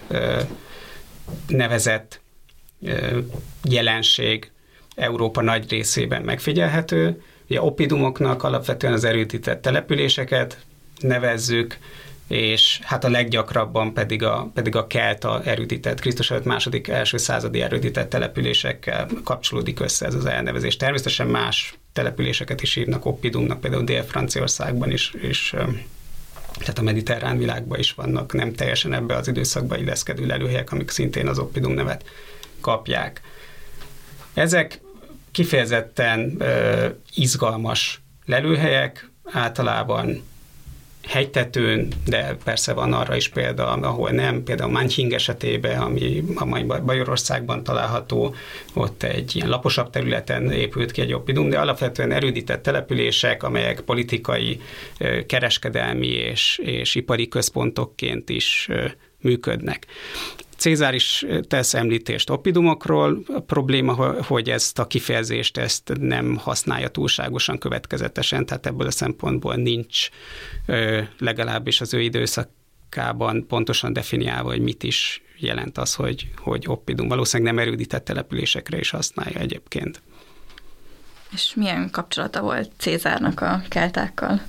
nevezett 1.47 2.21
jelenség 3.63 4.51
Európa 4.95 5.41
nagy 5.41 5.69
részében 5.69 6.21
megfigyelhető. 6.21 7.21
Ugye 7.49 7.61
oppidumoknak 7.61 8.43
alapvetően 8.43 8.93
az 8.93 9.03
erődített 9.03 9.61
településeket 9.61 10.57
nevezzük, 10.99 11.77
és 12.27 12.79
hát 12.83 13.03
a 13.03 13.09
leggyakrabban 13.09 13.93
pedig 13.93 14.23
a, 14.23 14.51
pedig 14.53 14.75
a 14.75 14.87
kelta 14.87 15.41
erődített, 15.43 15.99
Krisztus 15.99 16.31
előtt 16.31 16.45
második, 16.45 16.87
első 16.87 17.17
századi 17.17 17.61
erődített 17.61 18.09
településekkel 18.09 19.07
kapcsolódik 19.23 19.79
össze 19.79 20.05
ez 20.05 20.13
az 20.13 20.25
elnevezés. 20.25 20.77
Természetesen 20.77 21.27
más 21.27 21.77
településeket 21.93 22.61
is 22.61 22.73
hívnak 22.73 23.05
Oppidumnak, 23.05 23.59
például 23.59 23.83
Dél-Franciaországban 23.83 24.91
is, 24.91 25.13
és 25.13 25.55
tehát 26.59 26.79
a 26.79 26.81
mediterrán 26.81 27.37
világban 27.37 27.79
is 27.79 27.93
vannak 27.93 28.33
nem 28.33 28.53
teljesen 28.53 28.93
ebbe 28.93 29.15
az 29.15 29.27
időszakba 29.27 29.77
illeszkedő 29.77 30.25
lelőhelyek, 30.25 30.71
amik 30.71 30.89
szintén 30.89 31.27
az 31.27 31.39
Oppidum 31.39 31.73
nevet 31.73 32.05
kapják. 32.61 33.21
Ezek 34.33 34.81
kifejezetten 35.31 36.35
ö, 36.39 36.87
izgalmas 37.15 38.01
lelőhelyek, 38.25 39.09
általában 39.23 40.23
hegytetőn, 41.07 41.87
de 42.05 42.37
persze 42.43 42.73
van 42.73 42.93
arra 42.93 43.15
is 43.15 43.27
példa, 43.29 43.67
ahol 43.67 44.09
nem, 44.09 44.43
például 44.43 44.71
Manching 44.71 45.13
esetében, 45.13 45.81
ami 45.81 46.23
a 46.35 46.45
mai 46.45 46.63
Bajorországban 46.63 47.63
található, 47.63 48.35
ott 48.73 49.03
egy 49.03 49.35
ilyen 49.35 49.49
laposabb 49.49 49.89
területen 49.89 50.51
épült 50.51 50.91
ki 50.91 51.01
egy 51.01 51.13
oppidum, 51.13 51.49
de 51.49 51.59
alapvetően 51.59 52.11
erődített 52.11 52.63
települések, 52.63 53.43
amelyek 53.43 53.81
politikai, 53.81 54.61
kereskedelmi 55.27 56.07
és, 56.07 56.59
és 56.63 56.95
ipari 56.95 57.27
központokként 57.27 58.29
is 58.29 58.69
működnek. 59.21 59.85
Cézár 60.57 60.93
is 60.93 61.25
tesz 61.47 61.73
említést 61.73 62.29
oppidumokról. 62.29 63.21
A 63.27 63.39
probléma, 63.39 64.21
hogy 64.23 64.49
ezt 64.49 64.79
a 64.79 64.87
kifejezést 64.87 65.57
ezt 65.57 65.93
nem 65.99 66.35
használja 66.35 66.87
túlságosan 66.87 67.57
következetesen, 67.57 68.45
tehát 68.45 68.65
ebből 68.65 68.87
a 68.87 68.91
szempontból 68.91 69.55
nincs 69.55 70.09
legalábbis 71.19 71.81
az 71.81 71.93
ő 71.93 72.01
időszakában 72.01 73.45
pontosan 73.47 73.93
definiálva, 73.93 74.49
hogy 74.49 74.61
mit 74.61 74.83
is 74.83 75.21
jelent 75.37 75.77
az, 75.77 75.93
hogy, 75.93 76.27
hogy 76.37 76.63
oppidum. 76.67 77.07
Valószínűleg 77.07 77.53
nem 77.53 77.63
erődített 77.63 78.05
településekre 78.05 78.77
is 78.79 78.89
használja 78.89 79.39
egyébként. 79.39 80.01
És 81.31 81.53
milyen 81.55 81.89
kapcsolata 81.91 82.41
volt 82.41 82.71
Cézárnak 82.77 83.41
a 83.41 83.61
keltákkal? 83.69 84.41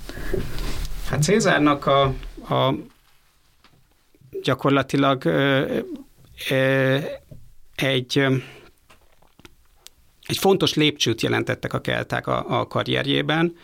Hát 1.09 1.23
Cézárnak 1.23 1.85
a, 1.85 2.01
a 2.49 2.73
gyakorlatilag 4.41 5.25
egy 7.75 8.23
egy 10.29 10.37
fontos 10.37 10.73
lépcsőt 10.73 11.21
jelentettek 11.21 11.73
a 11.73 11.81
kelták 11.81 12.27
a, 12.27 12.59
a 12.59 12.67
karrierjében, 12.67 13.55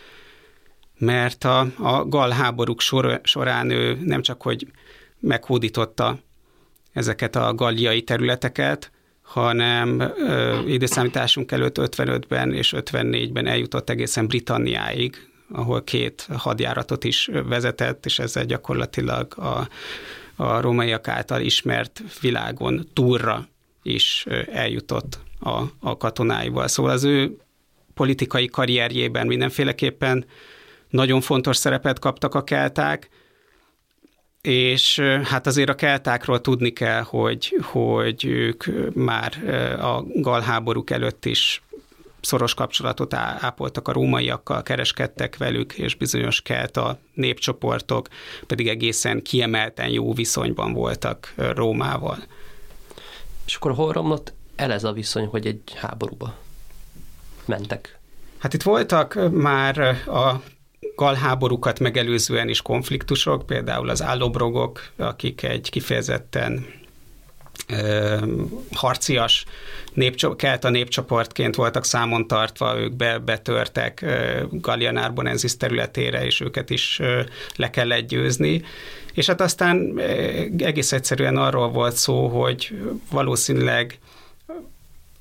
mert 0.97 1.43
a, 1.43 1.67
a 1.77 2.05
gal 2.05 2.29
háborúk 2.29 2.81
sor, 2.81 3.19
során 3.23 3.69
ő 3.69 3.97
nem 4.03 4.21
csak, 4.21 4.41
hogy 4.41 4.67
meghódította 5.19 6.19
ezeket 6.93 7.35
a 7.35 7.53
galliai 7.53 8.01
területeket, 8.01 8.91
hanem 9.21 9.99
ö, 9.99 10.59
időszámításunk 10.67 11.51
előtt 11.51 11.77
55-ben 11.79 12.53
és 12.53 12.73
54-ben 12.77 13.47
eljutott 13.47 13.89
egészen 13.89 14.27
Britanniáig, 14.27 15.27
ahol 15.51 15.83
két 15.83 16.27
hadjáratot 16.37 17.03
is 17.03 17.29
vezetett, 17.47 18.05
és 18.05 18.19
ezzel 18.19 18.45
gyakorlatilag 18.45 19.37
a, 19.37 19.67
a 20.35 20.61
rómaiak 20.61 21.07
által 21.07 21.41
ismert 21.41 22.01
világon 22.21 22.87
túlra 22.93 23.47
is 23.83 24.25
eljutott 24.51 25.19
a, 25.39 25.61
a 25.79 25.97
katonáival. 25.97 26.67
Szóval 26.67 26.91
az 26.91 27.03
ő 27.03 27.37
politikai 27.93 28.47
karrierjében 28.47 29.27
mindenféleképpen 29.27 30.25
nagyon 30.89 31.21
fontos 31.21 31.57
szerepet 31.57 31.99
kaptak 31.99 32.35
a 32.35 32.43
kelták, 32.43 33.09
és 34.41 34.99
hát 35.23 35.47
azért 35.47 35.69
a 35.69 35.75
keltákról 35.75 36.41
tudni 36.41 36.69
kell, 36.69 37.01
hogy, 37.01 37.57
hogy 37.61 38.25
ők 38.25 38.63
már 38.93 39.33
a 39.79 40.03
galháborúk 40.13 40.89
előtt 40.89 41.25
is 41.25 41.63
szoros 42.25 42.53
kapcsolatot 42.53 43.13
ápoltak 43.13 43.87
a 43.87 43.91
rómaiakkal, 43.91 44.63
kereskedtek 44.63 45.37
velük, 45.37 45.73
és 45.73 45.95
bizonyos 45.95 46.41
kelt 46.41 46.77
a 46.77 46.99
népcsoportok 47.13 48.07
pedig 48.47 48.67
egészen 48.67 49.21
kiemelten 49.21 49.89
jó 49.89 50.13
viszonyban 50.13 50.73
voltak 50.73 51.33
Rómával. 51.35 52.17
És 53.45 53.55
akkor 53.55 53.73
hol 53.73 53.91
romlott 53.91 54.33
el 54.55 54.71
ez 54.71 54.83
a 54.83 54.91
viszony, 54.91 55.25
hogy 55.25 55.45
egy 55.45 55.61
háborúba 55.75 56.37
mentek? 57.45 57.99
Hát 58.37 58.53
itt 58.53 58.63
voltak 58.63 59.31
már 59.31 59.79
a 60.07 60.41
galháborúkat 60.95 61.79
megelőzően 61.79 62.49
is 62.49 62.61
konfliktusok, 62.61 63.45
például 63.45 63.89
az 63.89 64.01
állobrogok, 64.01 64.91
akik 64.95 65.43
egy 65.43 65.69
kifejezetten 65.69 66.65
harcias 68.73 69.45
népcsop, 69.93 70.37
kelta 70.37 70.69
népcsoportként 70.69 71.55
voltak 71.55 71.85
számon 71.85 72.27
tartva, 72.27 72.79
ők 72.79 72.93
be, 72.93 73.17
betörtek 73.17 74.05
Gallia 74.51 74.91
Narbonensis 74.91 75.57
területére, 75.57 76.25
és 76.25 76.41
őket 76.41 76.69
is 76.69 77.01
le 77.55 77.69
kellett 77.69 78.07
győzni. 78.07 78.63
És 79.13 79.25
hát 79.25 79.41
aztán 79.41 79.99
egész 80.57 80.91
egyszerűen 80.91 81.37
arról 81.37 81.69
volt 81.69 81.95
szó, 81.95 82.27
hogy 82.27 82.79
valószínűleg 83.11 83.99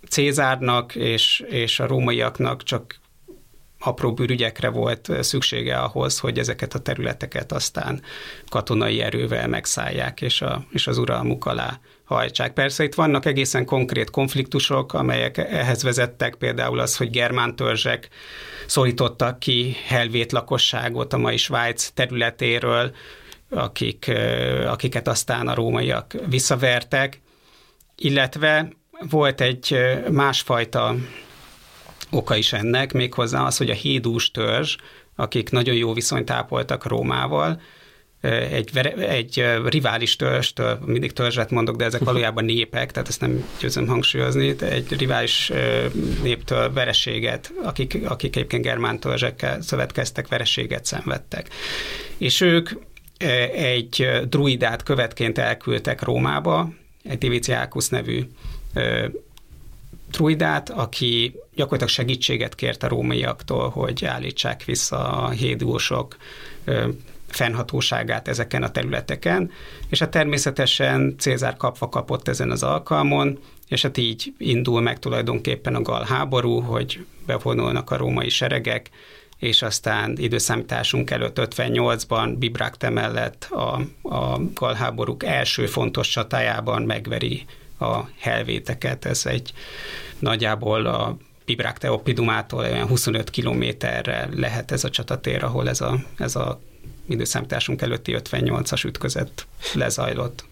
Cézárnak 0.09 0.95
és, 0.95 1.45
és 1.49 1.81
a 1.81 1.87
rómaiaknak 1.87 2.63
csak 2.63 3.03
apró 3.85 4.13
bűrügyekre 4.15 4.69
volt 4.69 5.11
szüksége 5.21 5.77
ahhoz, 5.77 6.19
hogy 6.19 6.39
ezeket 6.39 6.75
a 6.75 6.79
területeket 6.79 7.53
aztán 7.53 8.03
katonai 8.49 9.01
erővel 9.01 9.49
megszállják, 9.49 10.21
és, 10.21 10.43
a, 10.43 10.65
és 10.71 10.87
az 10.87 10.99
uralmuk 10.99 11.47
alá 11.47 11.81
hajtsák. 12.05 12.53
Persze 12.53 12.85
itt 12.85 12.95
vannak 12.95 13.27
egészen 13.27 13.65
konkrét 13.65 14.11
konfliktusok, 14.11 14.95
amelyek 14.95 15.39
ehhez 15.39 15.83
vezettek, 15.83 16.35
például 16.35 16.79
az, 16.79 16.97
hogy 16.97 17.11
germán 17.11 17.57
törzsek 17.57 18.09
szorítottak 18.67 19.39
ki 19.39 19.77
helvét 19.87 20.33
lakosságot 20.33 21.13
a 21.13 21.19
mai 21.19 21.37
Svájc 21.37 21.91
területéről, 21.95 22.95
akik, 23.51 24.13
akiket 24.67 25.09
aztán 25.09 25.49
a 25.49 25.55
rómaiak 25.55 26.15
visszavertek, 26.29 27.21
illetve 27.97 28.69
volt 29.11 29.41
egy 29.41 29.79
másfajta 30.11 30.95
oka 32.15 32.37
is 32.37 32.53
ennek, 32.53 32.93
méghozzá 32.93 33.45
az, 33.45 33.57
hogy 33.57 33.71
a 33.71 33.75
hédús 33.75 34.31
törzs, 34.31 34.77
akik 35.17 35.51
nagyon 35.51 35.75
jó 35.75 35.93
viszonyt 35.93 36.31
ápoltak 36.31 36.87
Rómával, 36.87 37.61
egy, 38.51 38.71
egy 38.99 39.45
rivális 39.65 40.17
törzstől, 40.17 40.79
mindig 40.85 41.13
törzset 41.13 41.51
mondok, 41.51 41.77
de 41.77 41.85
ezek 41.85 42.05
valójában 42.11 42.45
népek, 42.45 42.93
tehát 42.93 43.09
ezt 43.09 43.21
nem 43.21 43.45
győzöm 43.61 43.87
hangsúlyozni, 43.87 44.53
de 44.53 44.71
egy 44.71 44.99
rivális 44.99 45.53
néptől 46.23 46.73
vereséget, 46.73 47.53
akik, 47.63 47.99
akik 48.05 48.37
egyébként 48.37 48.63
germán 48.63 49.01
törzsekkel 49.01 49.61
szövetkeztek, 49.61 50.29
vereséget 50.29 50.85
szenvedtek. 50.85 51.49
És 52.19 52.41
ők 52.41 52.71
egy 53.55 54.09
druidát 54.29 54.83
követként 54.83 55.39
elküldtek 55.39 56.03
Rómába, 56.03 56.73
egy 57.03 57.19
Diviciákusz 57.19 57.89
nevű 57.89 58.25
druidát, 60.17 60.71
aki 60.71 61.35
gyakorlatilag 61.55 61.93
segítséget 61.93 62.55
kért 62.55 62.83
a 62.83 62.89
rómaiaktól, 62.89 63.69
hogy 63.69 64.05
állítsák 64.05 64.65
vissza 64.65 65.23
a 65.23 65.31
hédúsok 65.31 66.17
fennhatóságát 67.27 68.29
ezeken 68.29 68.63
a 68.63 68.71
területeken, 68.71 69.51
és 69.89 69.99
hát 69.99 70.11
természetesen 70.11 71.15
Cézár 71.19 71.57
kapva 71.57 71.89
kapott 71.89 72.29
ezen 72.29 72.51
az 72.51 72.63
alkalmon, 72.63 73.39
és 73.69 73.83
hát 73.83 73.97
így 73.97 74.33
indul 74.39 74.81
meg 74.81 74.99
tulajdonképpen 74.99 75.75
a 75.75 75.83
gal 75.83 76.05
háború, 76.05 76.61
hogy 76.61 77.05
bevonulnak 77.27 77.91
a 77.91 77.97
római 77.97 78.29
seregek, 78.29 78.91
és 79.39 79.63
aztán 79.63 80.15
időszámításunk 80.17 81.11
előtt 81.11 81.39
58-ban 81.41 82.35
Bibrakte 82.39 82.91
mellett 82.91 83.45
a, 83.51 83.81
a 84.03 84.41
galháborúk 84.55 85.25
első 85.25 85.67
fontos 85.67 86.09
csatájában 86.09 86.83
megveri 86.83 87.45
a 87.79 88.09
helvéteket. 88.19 89.05
Ez 89.05 89.27
egy 89.27 89.53
nagyjából 90.19 90.87
a 90.87 91.17
Bibrakte 91.45 91.93
Oppidumától 91.93 92.59
olyan 92.59 92.87
25 92.87 93.31
kilométerre 93.31 94.29
lehet 94.35 94.71
ez 94.71 94.85
a 94.85 94.91
csatatér, 94.91 95.45
ahol 95.45 95.69
ez 95.69 95.81
a, 95.81 95.99
ez 96.19 96.37
a 96.37 96.61
időszámításunk 97.09 97.83
előtti 97.83 98.17
58-as 98.19 98.87
ütközet 98.87 99.47
lezajlott. 99.75 100.45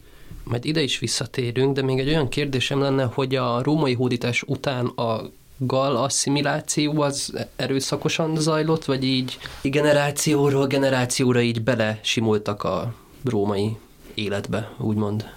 Majd 0.44 0.64
ide 0.64 0.82
is 0.82 0.98
visszatérünk, 0.98 1.74
de 1.74 1.82
még 1.82 1.98
egy 1.98 2.08
olyan 2.08 2.28
kérdésem 2.28 2.80
lenne, 2.80 3.04
hogy 3.04 3.34
a 3.34 3.62
római 3.62 3.94
hódítás 3.94 4.42
után 4.42 4.86
a 4.86 5.30
gal 5.56 5.96
asszimiláció 5.96 7.00
az 7.00 7.46
erőszakosan 7.56 8.36
zajlott, 8.36 8.84
vagy 8.84 9.04
így 9.04 9.38
generációról 9.62 10.66
generációra 10.66 11.40
így 11.40 11.62
bele 11.62 11.98
simultak 12.02 12.62
a 12.62 12.94
római 13.24 13.76
életbe, 14.14 14.70
úgymond? 14.78 15.30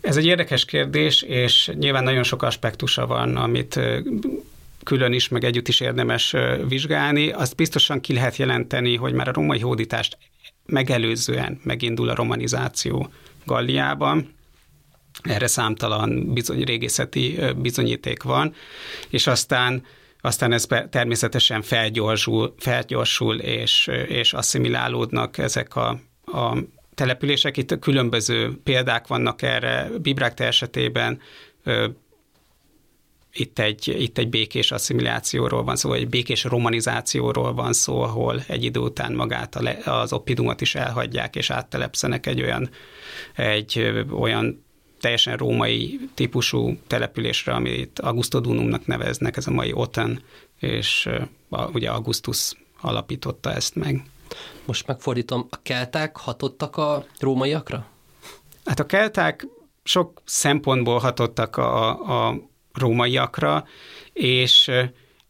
Ez 0.00 0.16
egy 0.16 0.26
érdekes 0.26 0.64
kérdés, 0.64 1.22
és 1.22 1.70
nyilván 1.74 2.04
nagyon 2.04 2.22
sok 2.22 2.42
aspektusa 2.42 3.06
van, 3.06 3.36
amit 3.36 3.80
külön 4.82 5.12
is, 5.12 5.28
meg 5.28 5.44
együtt 5.44 5.68
is 5.68 5.80
érdemes 5.80 6.34
vizsgálni. 6.68 7.30
Azt 7.30 7.56
biztosan 7.56 8.00
ki 8.00 8.12
lehet 8.12 8.36
jelenteni, 8.36 8.96
hogy 8.96 9.12
már 9.12 9.28
a 9.28 9.32
római 9.32 9.60
hódítást 9.60 10.18
megelőzően 10.66 11.60
megindul 11.62 12.08
a 12.08 12.14
romanizáció 12.14 13.10
Galliában, 13.44 14.34
erre 15.22 15.46
számtalan 15.46 16.32
bizony, 16.32 16.62
régészeti 16.62 17.38
bizonyíték 17.56 18.22
van, 18.22 18.54
és 19.08 19.26
aztán 19.26 19.82
aztán 20.20 20.52
ez 20.52 20.66
természetesen 20.90 21.62
felgyorsul, 21.62 22.54
felgyorsul 22.58 23.38
és, 23.38 23.90
és 24.08 24.32
asszimilálódnak 24.32 25.38
ezek 25.38 25.76
a, 25.76 26.00
a 26.24 26.58
települések. 26.98 27.56
Itt 27.56 27.78
különböző 27.78 28.60
példák 28.64 29.06
vannak 29.06 29.42
erre. 29.42 29.88
Bibrákte 30.02 30.44
esetében 30.44 31.20
itt 33.32 33.58
egy, 33.58 33.94
itt 33.98 34.18
egy 34.18 34.28
békés 34.28 34.72
asszimilációról 34.72 35.64
van 35.64 35.76
szó, 35.76 35.92
egy 35.92 36.08
békés 36.08 36.44
romanizációról 36.44 37.54
van 37.54 37.72
szó, 37.72 38.00
ahol 38.00 38.42
egy 38.46 38.64
idő 38.64 38.80
után 38.80 39.12
magát 39.12 39.56
az 39.84 40.12
oppidumot 40.12 40.60
is 40.60 40.74
elhagyják, 40.74 41.36
és 41.36 41.50
áttelepszenek 41.50 42.26
egy 42.26 42.42
olyan, 42.42 42.70
egy 43.34 44.04
olyan 44.10 44.64
teljesen 45.00 45.36
római 45.36 46.00
típusú 46.14 46.78
településre, 46.86 47.52
amit 47.52 47.98
Augustodunumnak 47.98 48.86
neveznek, 48.86 49.36
ez 49.36 49.46
a 49.46 49.50
mai 49.50 49.72
Oten, 49.72 50.22
és 50.58 51.08
ugye 51.72 51.90
Augustus 51.90 52.52
alapította 52.80 53.52
ezt 53.52 53.74
meg. 53.74 54.02
Most 54.64 54.86
megfordítom, 54.86 55.46
a 55.50 55.62
kelták 55.62 56.16
hatottak 56.16 56.76
a 56.76 57.04
rómaiakra? 57.18 57.86
Hát 58.64 58.80
a 58.80 58.86
kelták 58.86 59.46
sok 59.82 60.22
szempontból 60.24 60.98
hatottak 60.98 61.56
a, 61.56 61.88
a 62.28 62.40
rómaiakra, 62.72 63.64
és 64.12 64.70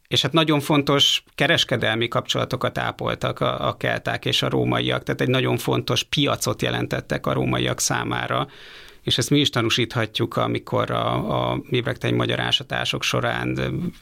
és 0.08 0.22
hát 0.22 0.32
nagyon 0.32 0.60
fontos 0.60 1.24
kereskedelmi 1.34 2.08
kapcsolatokat 2.08 2.78
ápoltak 2.78 3.40
a, 3.40 3.68
a 3.68 3.76
kelták 3.76 4.24
és 4.24 4.42
a 4.42 4.48
rómaiak, 4.48 5.02
tehát 5.02 5.20
egy 5.20 5.28
nagyon 5.28 5.56
fontos 5.56 6.02
piacot 6.02 6.62
jelentettek 6.62 7.26
a 7.26 7.32
rómaiak 7.32 7.80
számára, 7.80 8.48
és 9.02 9.18
ezt 9.18 9.30
mi 9.30 9.38
is 9.38 9.50
tanúsíthatjuk, 9.50 10.36
amikor 10.36 10.90
a, 10.90 11.50
a 11.50 11.60
mibrektei 11.70 12.12
magyar 12.12 12.40
ásatások 12.40 13.02
során 13.02 13.58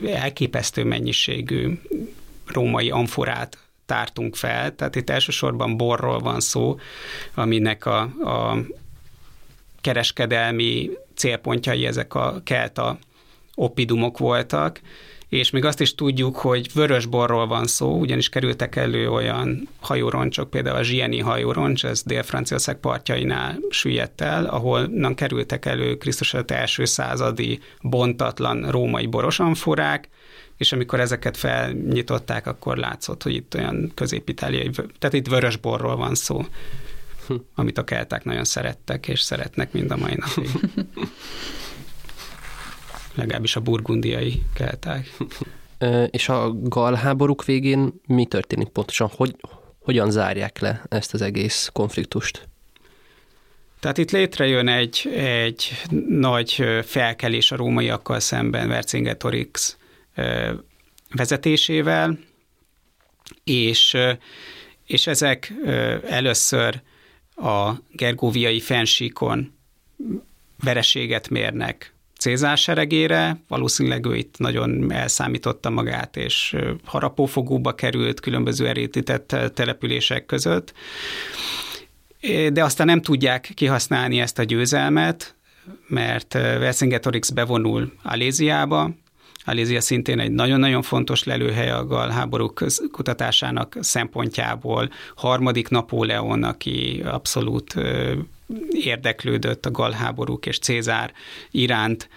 elképesztő 0.06 0.84
mennyiségű 0.84 1.80
római 2.46 2.90
amforát 2.90 3.58
tártunk 3.86 4.36
fel, 4.36 4.74
tehát 4.74 4.96
itt 4.96 5.10
elsősorban 5.10 5.76
borról 5.76 6.18
van 6.18 6.40
szó, 6.40 6.78
aminek 7.34 7.86
a, 7.86 8.00
a 8.00 8.58
kereskedelmi 9.80 10.90
célpontjai 11.14 11.86
ezek 11.86 12.14
a 12.14 12.40
kelta 12.44 12.98
oppidumok 13.54 14.18
voltak, 14.18 14.80
és 15.28 15.50
még 15.50 15.64
azt 15.64 15.80
is 15.80 15.94
tudjuk, 15.94 16.36
hogy 16.36 16.72
vörösborról 16.74 17.46
van 17.46 17.66
szó, 17.66 17.98
ugyanis 17.98 18.28
kerültek 18.28 18.76
elő 18.76 19.10
olyan 19.10 19.68
hajóroncsok, 19.80 20.50
például 20.50 20.76
a 20.76 20.82
Zsieni 20.82 21.18
hajóroncs, 21.18 21.84
ez 21.84 22.02
Dél-Franciaország 22.02 22.76
partjainál 22.76 23.58
süllyedt 23.70 24.20
el, 24.20 24.44
ahol 24.44 25.14
kerültek 25.14 25.64
elő 25.66 25.96
Krisztus 25.96 26.34
első 26.46 26.84
századi 26.84 27.60
bontatlan 27.80 28.70
római 28.70 29.06
borosanforák, 29.06 30.08
és 30.56 30.72
amikor 30.72 31.00
ezeket 31.00 31.36
felnyitották, 31.36 32.46
akkor 32.46 32.76
látszott, 32.76 33.22
hogy 33.22 33.34
itt 33.34 33.54
olyan 33.54 33.92
közép-itáliai, 33.94 34.70
tehát 34.98 35.14
itt 35.14 35.28
vörösborról 35.28 35.96
van 35.96 36.14
szó, 36.14 36.44
hm. 37.26 37.34
amit 37.54 37.78
a 37.78 37.84
kelták 37.84 38.24
nagyon 38.24 38.44
szerettek, 38.44 39.08
és 39.08 39.20
szeretnek 39.20 39.72
mind 39.72 39.90
a 39.90 39.96
mai 39.96 40.14
napig. 40.16 40.50
Legalábbis 43.14 43.56
a 43.56 43.60
burgundiai 43.60 44.42
kelták. 44.54 45.16
És 46.10 46.28
a 46.28 46.52
galháborúk 46.52 47.44
végén 47.44 47.92
mi 48.06 48.26
történik 48.26 48.68
pontosan? 48.68 49.10
Hogy, 49.16 49.36
hogyan 49.78 50.10
zárják 50.10 50.58
le 50.58 50.82
ezt 50.88 51.14
az 51.14 51.22
egész 51.22 51.70
konfliktust? 51.72 52.48
Tehát 53.80 53.98
itt 53.98 54.10
létrejön 54.10 54.68
egy, 54.68 55.12
egy 55.14 55.82
nagy 56.08 56.64
felkelés 56.84 57.52
a 57.52 57.56
rómaiakkal 57.56 58.20
szemben 58.20 58.68
Vercingetorix 58.68 59.76
vezetésével, 61.10 62.18
és, 63.44 63.96
és 64.86 65.06
ezek 65.06 65.52
először 66.08 66.80
a 67.36 67.72
gergóviai 67.92 68.60
fensíkon 68.60 69.54
vereséget 70.64 71.28
mérnek 71.28 71.94
Cézár 72.18 72.58
seregére, 72.58 73.40
valószínűleg 73.48 74.06
ő 74.06 74.16
itt 74.16 74.38
nagyon 74.38 74.92
elszámította 74.92 75.70
magát, 75.70 76.16
és 76.16 76.56
harapófogóba 76.84 77.74
került 77.74 78.20
különböző 78.20 78.68
erőtített 78.68 79.36
települések 79.54 80.26
között, 80.26 80.72
de 82.52 82.64
aztán 82.64 82.86
nem 82.86 83.02
tudják 83.02 83.50
kihasználni 83.54 84.20
ezt 84.20 84.38
a 84.38 84.42
győzelmet, 84.42 85.34
mert 85.86 86.32
Vercingetorix 86.32 87.30
bevonul 87.30 87.92
Aléziába, 88.02 88.90
Alézia 89.48 89.80
szintén 89.80 90.20
egy 90.20 90.32
nagyon-nagyon 90.32 90.82
fontos 90.82 91.24
lelőhely 91.24 91.70
a 91.70 91.86
gal 91.86 92.08
háborúk 92.08 92.64
kutatásának 92.90 93.76
szempontjából. 93.80 94.90
Harmadik 95.14 95.68
Napóleon, 95.68 96.42
aki 96.42 97.02
abszolút 97.04 97.74
érdeklődött 98.70 99.66
a 99.66 99.70
gal 99.70 99.90
háborúk 99.90 100.46
és 100.46 100.58
Cézár 100.58 101.12
iránt 101.50 102.08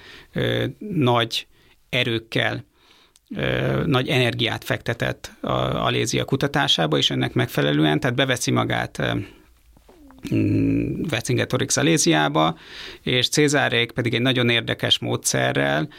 nagy 0.78 1.48
erőkkel 1.89 2.68
nagy 3.86 4.08
energiát 4.08 4.63
fektetett 4.63 5.32
a 5.42 5.86
Alézia 5.86 6.26
kutatásába, 6.26 6.98
és 6.98 7.10
ennek 7.10 7.34
megfelelően, 7.34 8.00
tehát 8.00 8.15
beveszi 8.15 8.52
magát 8.52 9.02
mm, 10.34 11.02
Vercingetorix 11.10 11.78
Aléziába, 11.78 12.58
és 13.02 13.30
Cézárék 13.30 13.92
pedig 13.92 14.13
egy 14.13 14.22
nagyon 14.22 14.50
érdekes 14.50 15.00
módszerrel 15.00 15.89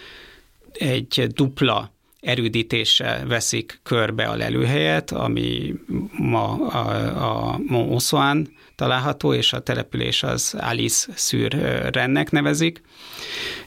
egy 0.81 1.27
dupla 1.35 1.93
erődítéssel 2.21 3.27
veszik 3.27 3.81
körbe 3.83 4.25
a 4.25 4.37
lelőhelyet, 4.37 5.11
ami 5.11 5.75
ma 6.19 6.66
a, 6.66 7.53
a 7.53 7.59
Mont 7.66 8.51
található, 8.75 9.35
és 9.35 9.53
a 9.53 9.61
település 9.61 10.23
az 10.23 10.57
Alice 10.59 11.12
szűr 11.14 11.53
rennek 11.93 12.31
nevezik. 12.31 12.83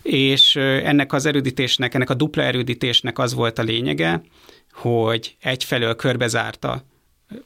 És 0.02 0.56
ennek 0.56 1.14
az 1.14 1.26
erődítésnek, 1.26 1.94
ennek 1.94 2.10
a 2.10 2.14
dupla 2.14 2.44
erődítésnek 2.44 3.20
az 3.20 3.34
volt 3.34 3.60
a 3.60 3.64
lényege, 3.64 4.22
hogy 4.72 5.36
egyfelől 5.42 5.96
körbezárta 5.96 6.86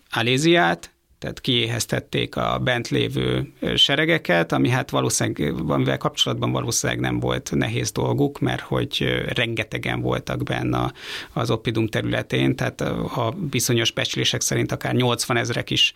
Aléziát, 0.09 0.91
tehát 1.19 1.41
kiéheztették 1.41 2.35
a 2.35 2.59
bent 2.63 2.89
lévő 2.89 3.53
seregeket, 3.75 4.51
ami 4.51 4.69
hát 4.69 4.89
valószínűleg, 4.89 5.53
amivel 5.67 5.97
kapcsolatban 5.97 6.51
valószínűleg 6.51 7.01
nem 7.01 7.19
volt 7.19 7.51
nehéz 7.53 7.91
dolguk, 7.91 8.39
mert 8.39 8.61
hogy 8.61 9.23
rengetegen 9.33 10.01
voltak 10.01 10.43
benne 10.43 10.91
az 11.33 11.51
Oppidum 11.51 11.87
területén, 11.87 12.55
tehát 12.55 12.81
a 12.81 13.33
bizonyos 13.37 13.91
becslések 13.91 14.41
szerint 14.41 14.71
akár 14.71 14.93
80 14.93 15.37
ezrek 15.37 15.69
is, 15.69 15.93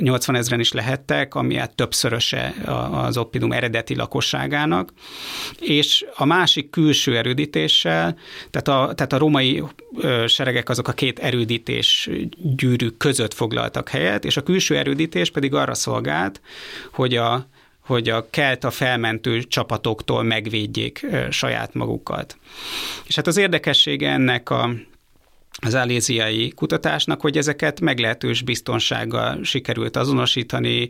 80 0.00 0.36
ezren 0.36 0.60
is 0.60 0.72
lehettek, 0.72 1.34
ami 1.34 1.54
hát 1.54 1.74
többszöröse 1.74 2.54
az 2.90 3.16
Oppidum 3.16 3.52
eredeti 3.52 3.94
lakosságának, 3.94 4.92
és 5.60 6.04
a 6.14 6.24
másik 6.24 6.70
külső 6.70 7.16
erődítéssel, 7.16 8.16
tehát 8.50 8.68
a, 8.90 8.94
tehát 8.94 9.12
a 9.12 9.18
romai 9.18 9.62
seregek 10.26 10.68
azok 10.68 10.88
a 10.88 10.92
két 10.92 11.18
erődítés 11.18 12.10
gyűrű 12.56 12.88
között 12.88 13.34
foglaltak 13.34 13.88
helyet, 13.88 14.24
és 14.24 14.36
a 14.36 14.42
külső 14.48 14.76
erődítés 14.76 15.30
pedig 15.30 15.54
arra 15.54 15.74
szolgált, 15.74 16.40
hogy 16.92 17.16
a, 17.16 17.46
hogy 17.80 18.08
a 18.08 18.30
kelt 18.30 18.64
a 18.64 18.70
felmentő 18.70 19.42
csapatoktól 19.42 20.22
megvédjék 20.22 21.06
saját 21.30 21.74
magukat. 21.74 22.36
És 23.06 23.14
hát 23.14 23.26
az 23.26 23.36
érdekessége 23.36 24.10
ennek 24.10 24.50
a 24.50 24.70
az 25.60 25.74
aléziai 25.74 26.48
kutatásnak, 26.48 27.20
hogy 27.20 27.36
ezeket 27.36 27.80
meglehetős 27.80 28.42
biztonsággal 28.42 29.44
sikerült 29.44 29.96
azonosítani, 29.96 30.88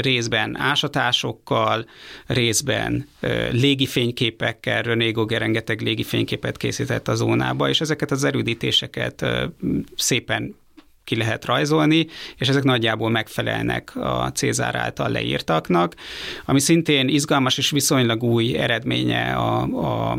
részben 0.00 0.56
ásatásokkal, 0.58 1.86
részben 2.26 3.08
légifényképekkel, 3.50 4.82
René 4.82 5.10
Gauguin 5.10 5.38
rengeteg 5.38 5.80
légifényképet 5.80 6.56
készített 6.56 7.08
a 7.08 7.14
zónába, 7.14 7.68
és 7.68 7.80
ezeket 7.80 8.10
az 8.10 8.24
erődítéseket 8.24 9.26
szépen 9.96 10.54
ki 11.10 11.16
lehet 11.16 11.44
rajzolni, 11.44 12.06
és 12.36 12.48
ezek 12.48 12.62
nagyjából 12.62 13.10
megfelelnek 13.10 13.96
a 13.96 14.30
Cézár 14.34 14.74
által 14.74 15.08
leírtaknak, 15.08 15.94
ami 16.44 16.60
szintén 16.60 17.08
izgalmas 17.08 17.58
és 17.58 17.70
viszonylag 17.70 18.22
új 18.22 18.56
eredménye 18.56 19.32
a, 19.32 19.60
a 20.10 20.18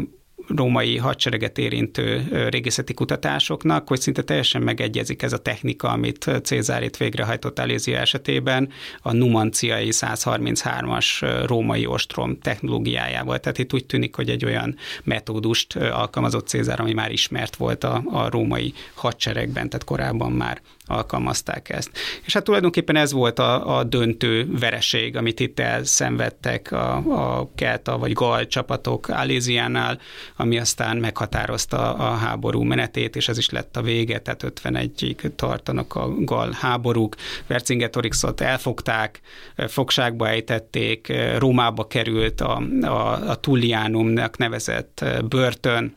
római 0.56 0.98
hadsereget 0.98 1.58
érintő 1.58 2.28
régészeti 2.50 2.94
kutatásoknak, 2.94 3.88
hogy 3.88 4.00
szinte 4.00 4.22
teljesen 4.22 4.62
megegyezik 4.62 5.22
ez 5.22 5.34
a 5.34 5.38
technika, 5.38 5.90
amit 5.90 6.30
Cézár 6.44 6.84
itt 6.84 6.98
végrehajtott 6.98 7.60
Alézia 7.60 7.98
esetében, 7.98 8.70
a 9.02 9.14
numanciai 9.14 9.90
133-as 9.92 11.42
római 11.46 11.86
ostrom 11.86 12.40
technológiájával. 12.40 13.40
Tehát 13.40 13.58
itt 13.58 13.74
úgy 13.74 13.86
tűnik, 13.86 14.16
hogy 14.16 14.30
egy 14.30 14.46
olyan 14.46 14.76
metódust 15.04 15.76
alkalmazott 15.76 16.48
Cézár, 16.48 16.80
ami 16.80 16.94
már 16.94 17.12
ismert 17.12 17.56
volt 17.56 17.84
a, 17.84 18.04
a 18.12 18.30
római 18.30 18.74
hadseregben, 18.94 19.70
tehát 19.70 19.86
korábban 19.86 20.32
már 20.32 20.62
alkalmazták 20.86 21.70
ezt. 21.70 21.90
És 22.26 22.34
hát 22.34 22.44
tulajdonképpen 22.44 22.96
ez 22.96 23.12
volt 23.12 23.40
a, 23.40 23.78
a 23.78 23.84
döntő 23.84 24.48
vereség, 24.60 25.18
amit 25.18 25.40
itt 25.40 25.60
elszenvedtek 25.60 26.72
a, 26.72 26.96
a 26.96 27.50
Kelta 27.56 27.98
vagy 27.98 28.14
Gal 28.14 28.48
csapatok 28.48 29.08
Aléziánál, 29.08 30.00
ami 30.36 30.58
aztán 30.58 30.98
meghatározta 30.98 31.94
a 31.94 32.16
háború 32.16 32.62
menetét, 32.62 33.16
és 33.16 33.28
ez 33.28 33.38
is 33.38 33.50
lett 33.50 33.78
a 33.78 33.82
vége, 33.82 34.20
tehát 34.20 34.44
51-ig 34.64 35.36
tartanak 35.36 35.96
a 35.96 36.08
Gal 36.20 36.52
háborúk. 36.60 37.16
Vercingetorixot 37.48 38.42
elfogták, 38.42 39.22
fogságba 39.68 40.28
ejtették, 40.28 41.14
Rómába 41.38 41.88
került 41.88 42.42
a, 42.42 42.62
a, 42.82 43.30
a 43.30 43.36
Tullianumnak 43.36 44.38
nevezett 44.38 45.06
börtön, 45.30 45.96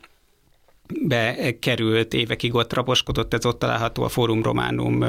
bekerült, 1.02 2.14
évekig 2.14 2.54
ott 2.54 2.72
raposkodott, 2.72 3.34
ez 3.34 3.46
ott 3.46 3.58
található 3.58 4.02
a 4.02 4.08
Forum 4.08 4.42
Romanum 4.42 5.04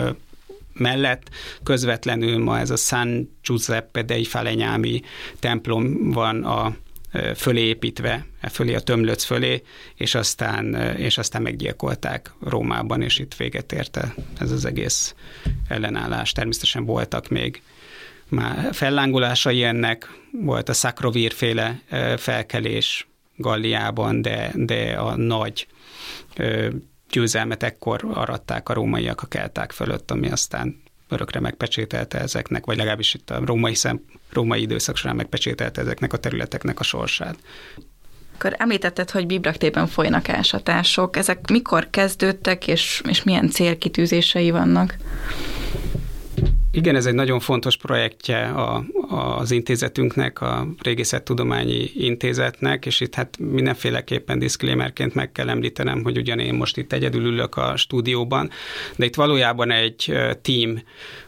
mellett, 0.73 1.29
közvetlenül 1.63 2.43
ma 2.43 2.59
ez 2.59 2.69
a 2.69 2.75
San 2.75 3.38
Giuseppe 3.43 4.03
dei 4.03 4.23
Falegnami 4.23 5.01
templom 5.39 6.11
van 6.11 6.43
a 6.43 6.75
fölé 7.35 7.61
építve, 7.61 8.25
e 8.41 8.49
fölé 8.49 8.73
a 8.73 8.79
tömlöc 8.79 9.23
fölé, 9.23 9.63
és 9.95 10.15
aztán, 10.15 10.75
és 10.97 11.17
aztán 11.17 11.41
meggyilkolták 11.41 12.33
Rómában, 12.41 13.01
és 13.01 13.19
itt 13.19 13.35
véget 13.35 13.71
érte 13.71 14.15
ez 14.39 14.51
az 14.51 14.65
egész 14.65 15.15
ellenállás. 15.67 16.31
Természetesen 16.31 16.85
voltak 16.85 17.27
még 17.29 17.61
már 18.27 18.73
fellángolásai 18.73 19.63
ennek, 19.63 20.09
volt 20.31 20.69
a 20.69 20.73
Szakrovír 20.73 21.31
féle 21.31 21.81
felkelés, 22.17 23.07
Galliában, 23.36 24.21
de, 24.21 24.52
de 24.54 24.91
a 24.91 25.15
nagy 25.15 25.67
ö, 26.36 26.67
győzelmet 27.10 27.63
ekkor 27.63 28.02
aratták 28.13 28.69
a 28.69 28.74
rómaiak 28.74 29.21
a 29.21 29.28
kelták 29.28 29.71
fölött, 29.71 30.12
ami 30.12 30.30
aztán 30.30 30.84
örökre 31.10 31.39
megpecsételte 31.39 32.19
ezeknek, 32.19 32.65
vagy 32.65 32.78
legalábbis 32.78 33.13
itt 33.13 33.30
a 33.30 33.45
római, 33.45 33.74
szem, 33.74 34.02
római 34.32 34.62
időszak 34.62 34.98
során 34.98 35.15
megpecsételte 35.15 35.82
ezeknek 35.82 36.13
a 36.13 36.17
területeknek 36.17 36.80
a 36.80 36.84
sorsát. 36.84 37.38
Akkor 38.36 38.56
említetted, 38.58 39.10
hogy 39.10 39.26
Bibraktében 39.26 39.88
folynak 39.88 40.30
ásatások. 40.30 41.17
Ezek 41.17 41.50
mikor 41.50 41.89
kezdődtek, 41.89 42.67
és, 42.67 43.02
és 43.10 43.24
milyen 43.24 43.50
célkitűzései 43.50 44.52
vannak? 44.52 44.95
Igen, 46.75 46.95
ez 46.95 47.05
egy 47.05 47.13
nagyon 47.13 47.39
fontos 47.39 47.77
projektje 47.77 48.47
a, 48.47 48.85
az 49.38 49.51
intézetünknek, 49.51 50.41
a 50.41 50.67
Régészettudományi 50.81 51.89
Intézetnek, 51.93 52.85
és 52.85 52.99
itt 52.99 53.15
hát 53.15 53.38
mindenféleképpen 53.38 54.39
diszklémerként 54.39 55.13
meg 55.13 55.31
kell 55.31 55.49
említenem, 55.49 56.03
hogy 56.03 56.17
ugyan 56.17 56.39
én 56.39 56.53
most 56.53 56.77
itt 56.77 56.93
egyedül 56.93 57.25
ülök 57.25 57.55
a 57.55 57.77
stúdióban, 57.77 58.49
de 58.95 59.05
itt 59.05 59.15
valójában 59.15 59.71
egy 59.71 60.13
team 60.41 60.81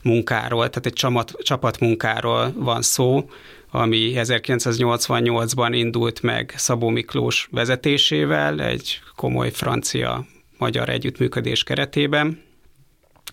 munkáról, 0.04 0.70
tehát 0.70 0.86
egy 0.86 0.94
csapat, 0.94 1.34
csapatmunkáról 1.42 2.54
van 2.56 2.82
szó, 2.82 3.30
ami 3.72 4.12
1988-ban 4.16 5.70
indult 5.72 6.22
meg 6.22 6.54
Szabó 6.56 6.90
Miklós 6.90 7.48
vezetésével, 7.52 8.62
egy 8.62 9.00
komoly 9.16 9.52
francia-magyar 9.52 10.90
együttműködés 10.90 11.64
keretében, 11.64 12.46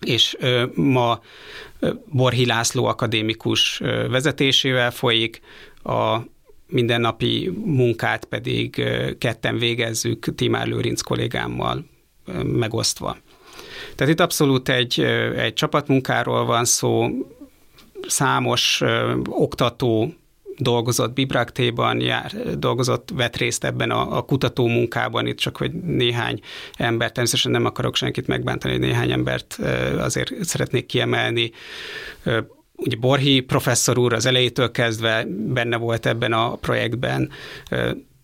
és 0.01 0.37
ma 0.73 1.19
Borhi 2.05 2.45
László 2.45 2.85
akadémikus 2.85 3.81
vezetésével 4.09 4.91
folyik, 4.91 5.41
a 5.83 6.17
mindennapi 6.67 7.51
munkát 7.65 8.25
pedig 8.25 8.83
ketten 9.17 9.57
végezzük 9.57 10.35
Timár 10.35 10.67
Lőrinc 10.67 11.01
kollégámmal 11.01 11.85
megosztva. 12.43 13.17
Tehát 13.95 14.13
itt 14.13 14.19
abszolút 14.19 14.69
egy, 14.69 14.99
egy 15.35 15.53
csapatmunkáról 15.53 16.45
van 16.45 16.65
szó, 16.65 17.09
számos 18.07 18.81
oktató 19.29 20.13
dolgozott 20.57 21.13
Bibraktéban, 21.13 22.01
jár, 22.01 22.31
dolgozott, 22.57 23.09
vett 23.13 23.37
részt 23.37 23.63
ebben 23.63 23.91
a, 23.91 24.17
a 24.17 24.21
kutató 24.21 24.67
munkában, 24.67 25.27
itt 25.27 25.37
csak 25.37 25.57
hogy 25.57 25.71
néhány 25.73 26.39
ember, 26.73 27.11
természetesen 27.11 27.51
nem 27.51 27.65
akarok 27.65 27.95
senkit 27.95 28.27
megbántani, 28.27 28.77
néhány 28.77 29.11
embert 29.11 29.59
azért 29.97 30.31
szeretnék 30.41 30.85
kiemelni. 30.85 31.51
Ugye 32.75 32.95
Borhi 32.95 33.39
professzor 33.39 33.97
úr 33.97 34.13
az 34.13 34.25
elejétől 34.25 34.71
kezdve 34.71 35.25
benne 35.29 35.77
volt 35.77 36.05
ebben 36.05 36.33
a 36.33 36.55
projektben, 36.55 37.29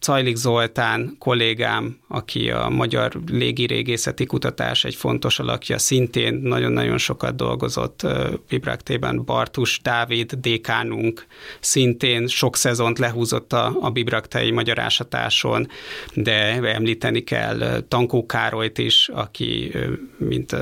Cajlik 0.02 0.36
Zoltán 0.36 1.16
kollégám, 1.20 1.98
aki 2.08 2.52
a 2.52 2.70
Magyar 2.70 3.20
Légirégészeti 3.32 4.26
Kutatás 4.26 4.84
egy 4.84 4.96
fontos 4.96 5.40
alakja, 5.40 5.78
szintén 5.78 6.34
nagyon-nagyon 6.34 6.98
sokat 6.98 7.36
dolgozott 7.36 8.08
Bibraktében. 8.50 9.26
Bartus 9.26 9.80
Dávid, 9.82 10.34
dékánunk, 10.34 11.26
szintén 11.60 12.28
sok 12.28 12.56
szezont 12.56 13.00
lehúzott 13.00 13.54
a, 13.54 13.78
a 13.82 13.90
Bibraktei 13.90 14.52
magyarásatáson, 14.52 15.68
de 16.14 16.34
említeni 16.74 17.24
kell 17.24 17.82
Tankó 17.88 18.26
Károlyt 18.26 18.78
is, 18.78 19.10
aki 19.14 19.72
mint 20.18 20.56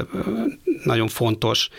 nagyon 0.84 1.08
fontos 1.08 1.70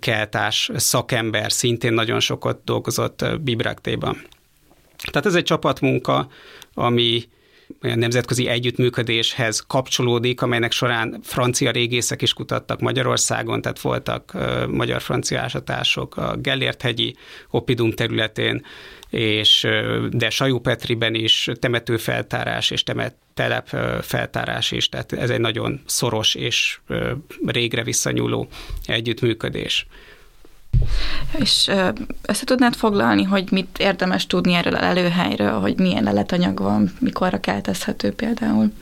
keltás 0.00 0.70
szakember, 0.74 1.52
szintén 1.52 1.92
nagyon 1.92 2.20
sokat 2.20 2.60
dolgozott 2.64 3.24
Bibraktéban. 3.40 4.16
Tehát 5.10 5.26
ez 5.26 5.34
egy 5.34 5.44
csapatmunka, 5.44 6.28
ami 6.74 7.28
olyan 7.82 7.98
nemzetközi 7.98 8.46
együttműködéshez 8.46 9.60
kapcsolódik, 9.66 10.42
amelynek 10.42 10.72
során 10.72 11.20
francia 11.22 11.70
régészek 11.70 12.22
is 12.22 12.32
kutattak 12.32 12.80
Magyarországon, 12.80 13.62
tehát 13.62 13.80
voltak 13.80 14.36
magyar-francia 14.68 15.40
ásatások 15.40 16.16
a 16.16 16.36
Gellért-hegyi 16.36 17.16
Opidum 17.50 17.90
területén, 17.90 18.64
és 19.10 19.64
uh, 19.64 20.06
de 20.06 20.30
Sajópetriben 20.30 21.14
is 21.14 21.50
temetőfeltárás 21.60 22.70
és 22.70 22.82
temet, 22.82 23.14
telepfeltárás 23.34 24.70
is, 24.70 24.88
tehát 24.88 25.12
ez 25.12 25.30
egy 25.30 25.40
nagyon 25.40 25.80
szoros 25.86 26.34
és 26.34 26.78
régre 27.46 27.82
visszanyúló 27.82 28.48
együttműködés. 28.86 29.86
És 31.32 31.70
össze 32.22 32.44
tudnád 32.44 32.74
foglalni, 32.74 33.22
hogy 33.22 33.48
mit 33.50 33.78
érdemes 33.78 34.26
tudni 34.26 34.54
erről 34.54 34.74
a 34.74 34.80
lelőhelyről, 34.80 35.60
hogy 35.60 35.78
milyen 35.78 36.02
leletanyag 36.02 36.58
van, 36.58 36.92
mikorra 36.98 37.40
keltezhető 37.40 38.12
például? 38.12 38.72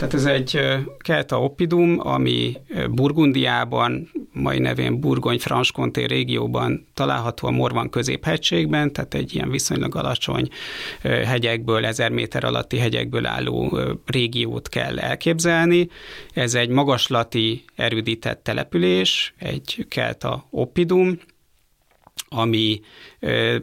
Tehát 0.00 0.14
ez 0.14 0.24
egy 0.24 0.60
kelta 0.98 1.42
oppidum, 1.42 1.96
ami 1.98 2.56
Burgundiában, 2.90 4.10
mai 4.32 4.58
nevén 4.58 5.00
Burgony-Franche-Comté 5.00 6.04
régióban 6.04 6.86
található 6.94 7.46
a 7.46 7.50
Morvan 7.50 7.90
középhegységben, 7.90 8.92
tehát 8.92 9.14
egy 9.14 9.34
ilyen 9.34 9.50
viszonylag 9.50 9.96
alacsony 9.96 10.48
hegyekből, 11.02 11.86
ezer 11.86 12.10
méter 12.10 12.44
alatti 12.44 12.78
hegyekből 12.78 13.26
álló 13.26 13.78
régiót 14.06 14.68
kell 14.68 14.98
elképzelni. 14.98 15.88
Ez 16.34 16.54
egy 16.54 16.68
magaslati 16.68 17.64
erődített 17.74 18.42
település, 18.42 19.34
egy 19.38 19.86
kelta 19.88 20.46
oppidum, 20.50 21.18
ami 22.28 22.80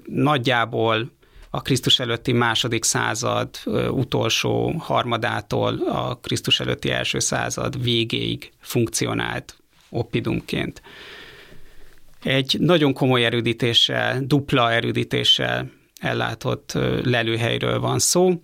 nagyjából 0.06 1.12
a 1.50 1.62
Krisztus 1.62 2.00
előtti 2.00 2.32
második 2.32 2.84
század 2.84 3.50
utolsó 3.90 4.72
harmadától 4.72 5.80
a 5.88 6.16
Krisztus 6.16 6.60
előtti 6.60 6.92
első 6.92 7.20
század 7.20 7.84
végéig 7.84 8.52
funkcionált 8.60 9.58
oppidumként. 9.90 10.82
Egy 12.24 12.56
nagyon 12.60 12.94
komoly 12.94 13.26
erődítéssel, 13.26 14.22
dupla 14.26 14.72
erődítéssel 14.72 15.72
ellátott 16.02 16.72
lelőhelyről 17.04 17.80
van 17.80 18.00
szó, 18.00 18.42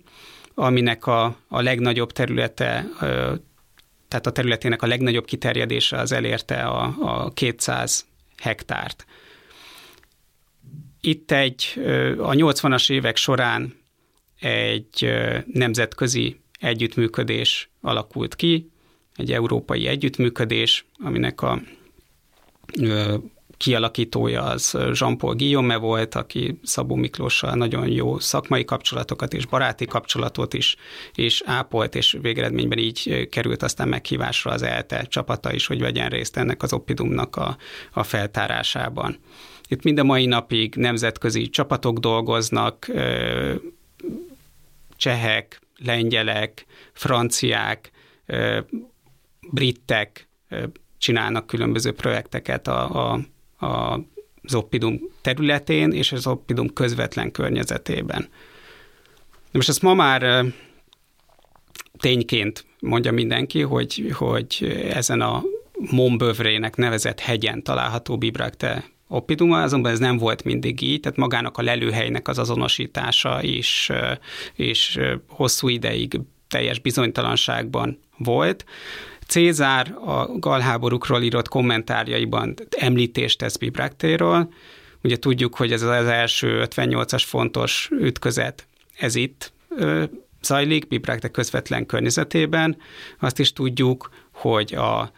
aminek 0.54 1.06
a, 1.06 1.36
a 1.48 1.60
legnagyobb 1.60 2.12
területe, 2.12 2.86
tehát 4.08 4.26
a 4.26 4.32
területének 4.32 4.82
a 4.82 4.86
legnagyobb 4.86 5.24
kiterjedése 5.24 5.98
az 5.98 6.12
elérte 6.12 6.62
a, 6.62 6.94
a 7.00 7.30
200 7.30 8.06
hektárt. 8.42 9.06
Itt 11.06 11.30
egy 11.30 11.72
a 12.18 12.30
80-as 12.30 12.90
évek 12.90 13.16
során 13.16 13.74
egy 14.40 15.08
nemzetközi 15.52 16.40
együttműködés 16.60 17.70
alakult 17.80 18.34
ki, 18.36 18.70
egy 19.16 19.32
európai 19.32 19.86
együttműködés, 19.86 20.86
aminek 20.98 21.42
a 21.42 21.60
kialakítója 23.56 24.42
az 24.42 24.78
Jean-Paul 24.92 25.34
Guillaume 25.34 25.76
volt, 25.76 26.14
aki 26.14 26.58
Szabó 26.62 26.94
Miklóssal 26.94 27.54
nagyon 27.54 27.88
jó 27.88 28.18
szakmai 28.18 28.64
kapcsolatokat 28.64 29.32
és 29.32 29.46
baráti 29.46 29.86
kapcsolatot 29.86 30.54
is 30.54 30.76
és 31.14 31.42
ápolt, 31.46 31.94
és 31.94 32.16
végeredményben 32.20 32.78
így 32.78 33.28
került 33.30 33.62
aztán 33.62 33.88
meghívásra 33.88 34.50
az 34.50 34.62
ELTE 34.62 35.02
csapata 35.02 35.52
is, 35.52 35.66
hogy 35.66 35.80
vegyen 35.80 36.08
részt 36.08 36.36
ennek 36.36 36.62
az 36.62 36.72
Oppidumnak 36.72 37.36
a, 37.36 37.56
a 37.92 38.02
feltárásában. 38.02 39.18
Itt 39.68 39.82
mind 39.82 39.98
a 39.98 40.04
mai 40.04 40.26
napig 40.26 40.74
nemzetközi 40.74 41.48
csapatok 41.48 41.98
dolgoznak, 41.98 42.90
csehek, 44.96 45.60
lengyelek, 45.76 46.66
franciák, 46.92 47.90
britek 49.50 50.28
csinálnak 50.98 51.46
különböző 51.46 51.92
projekteket 51.92 52.68
a, 52.68 53.12
a, 53.12 53.20
a, 53.66 54.00
az 54.42 54.54
Oppidum 54.54 55.00
területén 55.20 55.92
és 55.92 56.12
az 56.12 56.26
Oppidum 56.26 56.72
közvetlen 56.72 57.30
környezetében. 57.30 58.20
De 59.30 59.50
most 59.60 59.68
ezt 59.68 59.82
ma 59.82 59.94
már 59.94 60.44
tényként 61.98 62.66
mondja 62.80 63.12
mindenki, 63.12 63.60
hogy, 63.60 64.10
hogy 64.12 64.78
ezen 64.90 65.20
a 65.20 65.42
Montbövrének 65.90 66.76
nevezett 66.76 67.20
hegyen 67.20 67.62
található 67.62 68.18
Bibrakte 68.18 68.84
Oppiduma, 69.14 69.62
azonban 69.62 69.92
ez 69.92 69.98
nem 69.98 70.18
volt 70.18 70.44
mindig 70.44 70.82
így, 70.82 71.00
tehát 71.00 71.18
magának 71.18 71.58
a 71.58 71.62
lelőhelynek 71.62 72.28
az 72.28 72.38
azonosítása 72.38 73.42
is, 73.42 73.90
is 74.56 74.98
hosszú 75.28 75.68
ideig 75.68 76.20
teljes 76.48 76.78
bizonytalanságban 76.78 77.98
volt. 78.18 78.64
Cézár 79.26 79.94
a 80.04 80.38
galháborúkról 80.38 81.22
írott 81.22 81.48
kommentárjaiban 81.48 82.54
említést 82.78 83.38
tesz 83.38 83.56
Bibraktéről. 83.56 84.52
Ugye 85.02 85.16
tudjuk, 85.16 85.56
hogy 85.56 85.72
ez 85.72 85.82
az 85.82 86.06
első 86.06 86.66
58-as 86.70 87.22
fontos 87.26 87.88
ütközet, 87.92 88.66
ez 88.98 89.14
itt 89.14 89.52
zajlik, 90.42 90.88
Bibrakte 90.88 91.28
közvetlen 91.28 91.86
környezetében. 91.86 92.76
Azt 93.20 93.38
is 93.38 93.52
tudjuk, 93.52 94.10
hogy 94.32 94.74
a 94.74 95.12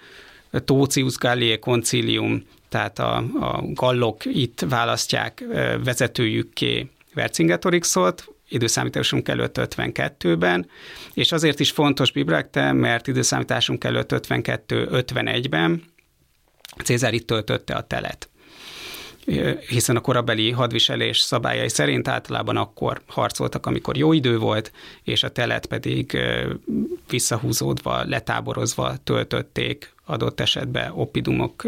Tócius 0.65 1.17
Galliae 1.17 1.59
koncilium 1.59 2.43
tehát 2.69 2.99
a, 2.99 3.17
a 3.41 3.63
gallok 3.73 4.25
itt 4.25 4.61
választják 4.69 5.45
vezetőjükké 5.85 6.91
Vercingetorixot, 7.15 8.29
időszámításunk 8.49 9.29
előtt 9.29 9.59
52-ben, 9.61 10.69
és 11.15 11.33
azért 11.33 11.61
is 11.61 11.71
fontos 11.71 12.13
Bibrekte, 12.13 12.73
mert 12.73 13.07
időszámításunk 13.07 13.85
előtt 13.85 14.11
52-51-ben 14.13 15.83
Cézár 16.85 17.15
itt 17.15 17.27
töltötte 17.27 17.75
a 17.75 17.81
telet. 17.81 18.29
Hiszen 19.69 19.97
a 19.97 20.01
korabeli 20.01 20.51
hadviselés 20.51 21.19
szabályai 21.19 21.69
szerint 21.69 22.09
általában 22.09 22.57
akkor 22.57 23.03
harcoltak, 23.07 23.67
amikor 23.67 23.97
jó 23.97 24.13
idő 24.13 24.39
volt, 24.39 24.73
és 25.03 25.23
a 25.23 25.31
telet 25.31 25.67
pedig 25.67 26.19
visszahúzódva, 27.09 28.05
letáborozva 28.05 28.97
töltötték 29.05 29.95
adott 30.05 30.41
esetben 30.41 30.93
oppidumok 30.95 31.65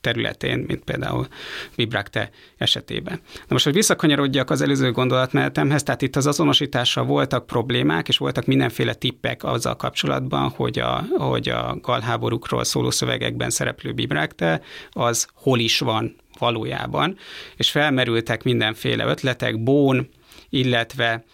területén, 0.00 0.64
mint 0.66 0.84
például 0.84 1.26
Vibrakte 1.74 2.30
esetében. 2.56 3.20
Na 3.34 3.46
most, 3.48 3.64
hogy 3.64 3.72
visszakanyarodjak 3.72 4.50
az 4.50 4.60
előző 4.60 4.92
gondolatmenetemhez, 4.92 5.82
tehát 5.82 6.02
itt 6.02 6.16
az 6.16 6.26
azonosítással 6.26 7.04
voltak 7.04 7.46
problémák, 7.46 8.08
és 8.08 8.18
voltak 8.18 8.46
mindenféle 8.46 8.94
tippek 8.94 9.44
azzal 9.44 9.76
kapcsolatban, 9.76 10.48
hogy 10.48 10.78
a, 10.78 11.04
hogy 11.16 11.48
a 11.48 11.76
galháborúkról 11.80 12.64
szóló 12.64 12.90
szövegekben 12.90 13.50
szereplő 13.50 13.92
Vibrakte 13.92 14.60
az 14.90 15.28
hol 15.34 15.58
is 15.58 15.78
van 15.78 16.16
valójában, 16.42 17.16
és 17.56 17.70
felmerültek 17.70 18.42
mindenféle 18.42 19.04
ötletek, 19.04 19.62
Bón, 19.62 20.08
illetve 20.48 21.24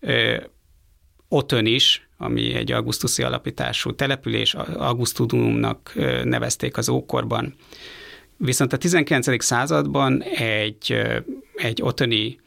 ö, 0.00 0.36
Otön 1.28 1.66
is, 1.66 2.08
ami 2.18 2.54
egy 2.54 2.72
augusztusi 2.72 3.22
alapítású 3.22 3.94
település, 3.94 4.54
Augustudumnak 4.54 5.92
nevezték 6.24 6.76
az 6.76 6.88
ókorban. 6.88 7.54
Viszont 8.36 8.72
a 8.72 8.76
19. 8.76 9.44
században 9.44 10.22
egy, 10.22 10.96
egy 11.54 11.82
otoni 11.82 12.40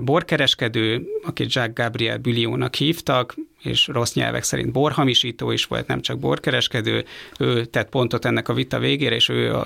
borkereskedő, 0.00 1.06
akit 1.22 1.52
Jacques 1.52 1.74
Gabriel 1.74 2.18
Bulliónak 2.18 2.74
hívtak, 2.74 3.36
és 3.62 3.86
rossz 3.86 4.14
nyelvek 4.14 4.42
szerint 4.42 4.72
borhamisító 4.72 5.50
is 5.50 5.64
volt, 5.64 5.86
nem 5.86 6.00
csak 6.00 6.18
borkereskedő, 6.18 7.04
ő 7.38 7.64
tett 7.64 7.88
pontot 7.88 8.24
ennek 8.24 8.48
a 8.48 8.54
vita 8.54 8.78
végére, 8.78 9.14
és 9.14 9.28
ő 9.28 9.56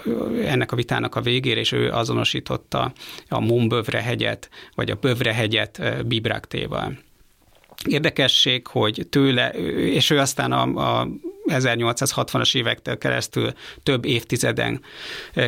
ennek 0.45 0.73
a 0.73 0.77
vitának 0.77 1.15
a 1.15 1.21
végére, 1.21 1.61
és 1.61 1.73
ő 1.73 1.91
azonosította 1.91 2.93
a 3.29 3.41
Mumbövre 3.41 4.03
hegyet, 4.03 4.51
vagy 4.75 4.91
a 4.91 4.95
Bövre 4.95 5.35
hegyet 5.35 6.07
Bibraktéval. 6.07 6.99
Érdekesség, 7.85 8.67
hogy 8.67 9.07
tőle, 9.11 9.49
és 9.75 10.11
ő 10.11 10.19
aztán 10.19 10.53
a, 10.53 11.01
a 11.01 11.09
1860-as 11.47 12.57
évektől 12.57 12.99
keresztül 12.99 13.53
több 13.83 14.05
évtizeden 14.05 14.81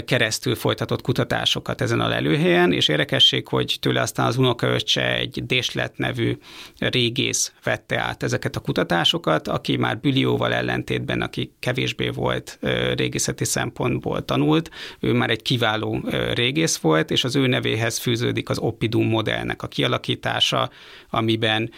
keresztül 0.04 0.54
folytatott 0.54 1.02
kutatásokat 1.02 1.80
ezen 1.80 2.00
a 2.00 2.08
lelőhelyen, 2.08 2.72
és 2.72 2.88
érdekesség, 2.88 3.48
hogy 3.48 3.76
tőle 3.80 4.00
aztán 4.00 4.26
az 4.26 4.36
unokaöccse 4.36 5.16
egy 5.16 5.46
Déslet 5.46 5.98
nevű 5.98 6.38
régész 6.78 7.52
vette 7.62 7.98
át 7.98 8.22
ezeket 8.22 8.56
a 8.56 8.60
kutatásokat, 8.60 9.48
aki 9.48 9.76
már 9.76 9.98
Bülióval 9.98 10.52
ellentétben, 10.52 11.22
aki 11.22 11.52
kevésbé 11.58 12.08
volt 12.08 12.58
régészeti 12.94 13.44
szempontból 13.44 14.24
tanult, 14.24 14.70
ő 15.00 15.12
már 15.12 15.30
egy 15.30 15.42
kiváló 15.42 16.04
régész 16.34 16.76
volt, 16.76 17.10
és 17.10 17.24
az 17.24 17.36
ő 17.36 17.46
nevéhez 17.46 17.98
fűződik 17.98 18.48
az 18.48 18.58
Oppidum 18.58 19.06
modellnek 19.08 19.62
a 19.62 19.68
kialakítása, 19.68 20.70
amiben 21.10 21.70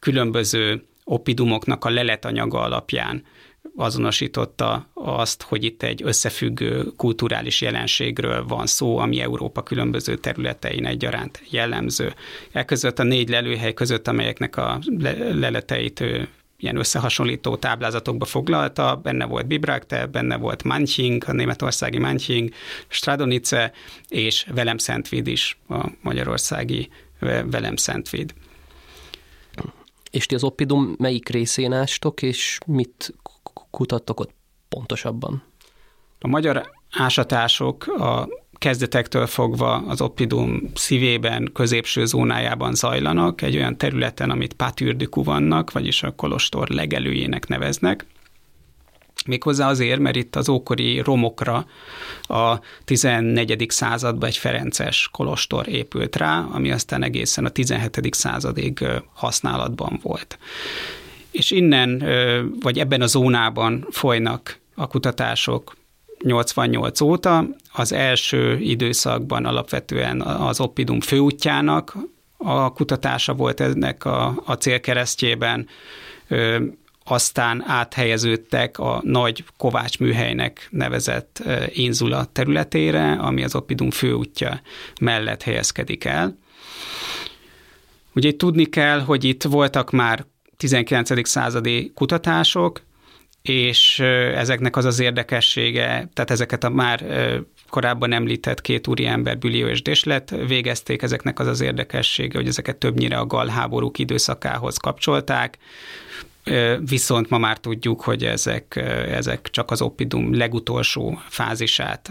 különböző 0.00 0.82
oppidumoknak 1.12 1.84
a 1.84 1.90
leletanyaga 1.90 2.60
alapján 2.60 3.24
azonosította 3.76 4.90
azt, 4.94 5.42
hogy 5.42 5.64
itt 5.64 5.82
egy 5.82 6.02
összefüggő 6.04 6.84
kulturális 6.96 7.60
jelenségről 7.60 8.44
van 8.46 8.66
szó, 8.66 8.98
ami 8.98 9.20
Európa 9.20 9.62
különböző 9.62 10.16
területein 10.16 10.86
egyaránt 10.86 11.42
jellemző. 11.50 12.14
E 12.52 12.64
között 12.64 12.98
a 12.98 13.02
négy 13.02 13.28
lelőhely 13.28 13.72
között, 13.72 14.08
amelyeknek 14.08 14.56
a 14.56 14.78
leleteit 15.32 16.00
ő 16.00 16.28
ilyen 16.56 16.76
összehasonlító 16.76 17.56
táblázatokba 17.56 18.24
foglalta, 18.24 19.00
benne 19.02 19.24
volt 19.24 19.46
Bibrakte, 19.46 20.06
benne 20.06 20.36
volt 20.36 20.62
Manching, 20.62 21.24
a 21.26 21.32
németországi 21.32 21.98
Manching, 21.98 22.50
Stradonice 22.88 23.72
és 24.08 24.46
Velem 24.54 24.78
Szentvid 24.78 25.26
is, 25.26 25.58
a 25.68 25.88
magyarországi 26.00 26.88
Velem 27.44 27.76
Szentvid. 27.76 28.34
És 30.12 30.26
ti 30.26 30.34
az 30.34 30.44
Oppidum 30.44 30.94
melyik 30.98 31.28
részén 31.28 31.72
ástok, 31.72 32.22
és 32.22 32.58
mit 32.66 33.14
kutattok 33.70 34.20
ott 34.20 34.34
pontosabban? 34.68 35.42
A 36.20 36.28
magyar 36.28 36.70
ásatások 36.90 37.86
a 37.86 38.28
kezdetektől 38.52 39.26
fogva 39.26 39.76
az 39.76 40.00
Oppidum 40.00 40.70
szívében, 40.74 41.50
középső 41.52 42.06
zónájában 42.06 42.74
zajlanak, 42.74 43.42
egy 43.42 43.56
olyan 43.56 43.76
területen, 43.76 44.30
amit 44.30 44.54
Patürdükú 44.54 45.24
vannak, 45.24 45.72
vagyis 45.72 46.02
a 46.02 46.14
kolostor 46.14 46.68
legelőjének 46.68 47.48
neveznek. 47.48 48.06
Méghozzá 49.26 49.68
azért, 49.68 50.00
mert 50.00 50.16
itt 50.16 50.36
az 50.36 50.48
ókori 50.48 51.00
romokra 51.00 51.66
a 52.22 52.58
14. 52.84 53.66
században 53.68 54.28
egy 54.28 54.36
Ferences 54.36 55.08
kolostor 55.12 55.68
épült 55.68 56.16
rá, 56.16 56.46
ami 56.52 56.70
aztán 56.72 57.02
egészen 57.02 57.44
a 57.44 57.48
17. 57.48 58.14
századig 58.14 58.84
használatban 59.14 59.98
volt. 60.02 60.38
És 61.30 61.50
innen, 61.50 62.04
vagy 62.60 62.78
ebben 62.78 63.00
a 63.00 63.06
zónában 63.06 63.86
folynak 63.90 64.58
a 64.74 64.86
kutatások 64.86 65.76
88 66.24 67.00
óta. 67.00 67.46
Az 67.72 67.92
első 67.92 68.58
időszakban 68.60 69.44
alapvetően 69.44 70.20
az 70.20 70.60
Oppidum 70.60 71.00
főútjának 71.00 71.96
a 72.36 72.72
kutatása 72.72 73.34
volt 73.34 73.60
ennek 73.60 74.04
a, 74.04 74.42
a 74.44 74.52
célkeresztjében 74.52 75.68
aztán 77.12 77.64
áthelyeződtek 77.66 78.78
a 78.78 79.00
nagy 79.04 79.44
Kovács 79.56 79.98
műhelynek 79.98 80.68
nevezett 80.70 81.42
Inzula 81.72 82.24
területére, 82.24 83.12
ami 83.12 83.44
az 83.44 83.54
Oppidum 83.54 83.90
főútja 83.90 84.60
mellett 85.00 85.42
helyezkedik 85.42 86.04
el. 86.04 86.38
Ugye 88.14 88.36
tudni 88.36 88.64
kell, 88.64 89.00
hogy 89.00 89.24
itt 89.24 89.42
voltak 89.42 89.90
már 89.90 90.26
19. 90.56 91.28
századi 91.28 91.92
kutatások, 91.94 92.82
és 93.42 93.98
ezeknek 94.34 94.76
az 94.76 94.84
az 94.84 95.00
érdekessége, 95.00 96.08
tehát 96.12 96.30
ezeket 96.30 96.64
a 96.64 96.68
már 96.68 97.04
korábban 97.68 98.12
említett 98.12 98.60
két 98.60 98.86
úriember, 98.86 99.38
Bülió 99.38 99.66
és 99.66 99.82
Déslet 99.82 100.30
végezték, 100.46 101.02
ezeknek 101.02 101.38
az 101.38 101.46
az 101.46 101.60
érdekessége, 101.60 102.38
hogy 102.38 102.48
ezeket 102.48 102.76
többnyire 102.76 103.16
a 103.16 103.26
galháborúk 103.26 103.98
időszakához 103.98 104.76
kapcsolták, 104.76 105.58
Viszont 106.80 107.28
ma 107.28 107.38
már 107.38 107.58
tudjuk, 107.58 108.00
hogy 108.00 108.24
ezek, 108.24 108.76
ezek 109.08 109.48
csak 109.50 109.70
az 109.70 109.82
oppidum 109.82 110.34
legutolsó 110.34 111.20
fázisát 111.28 112.10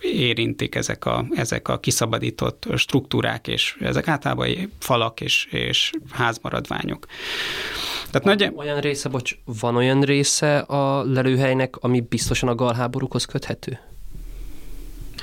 érintik 0.00 0.74
ezek 0.74 1.04
a, 1.04 1.26
ezek 1.34 1.68
a 1.68 1.78
kiszabadított 1.78 2.66
struktúrák, 2.76 3.48
és 3.48 3.76
ezek 3.80 4.08
általában 4.08 4.72
falak 4.78 5.20
és, 5.20 5.44
és 5.50 5.90
házmaradványok. 6.10 7.06
Tehát 8.10 8.26
van, 8.26 8.36
nagy... 8.36 8.52
Olyan 8.56 8.80
része, 8.80 9.08
bocs, 9.08 9.36
van 9.44 9.76
olyan 9.76 10.00
része 10.00 10.58
a 10.58 11.04
lelőhelynek, 11.04 11.76
ami 11.76 12.00
biztosan 12.00 12.48
a 12.48 12.54
galháborúkhoz 12.54 13.24
köthető? 13.24 13.78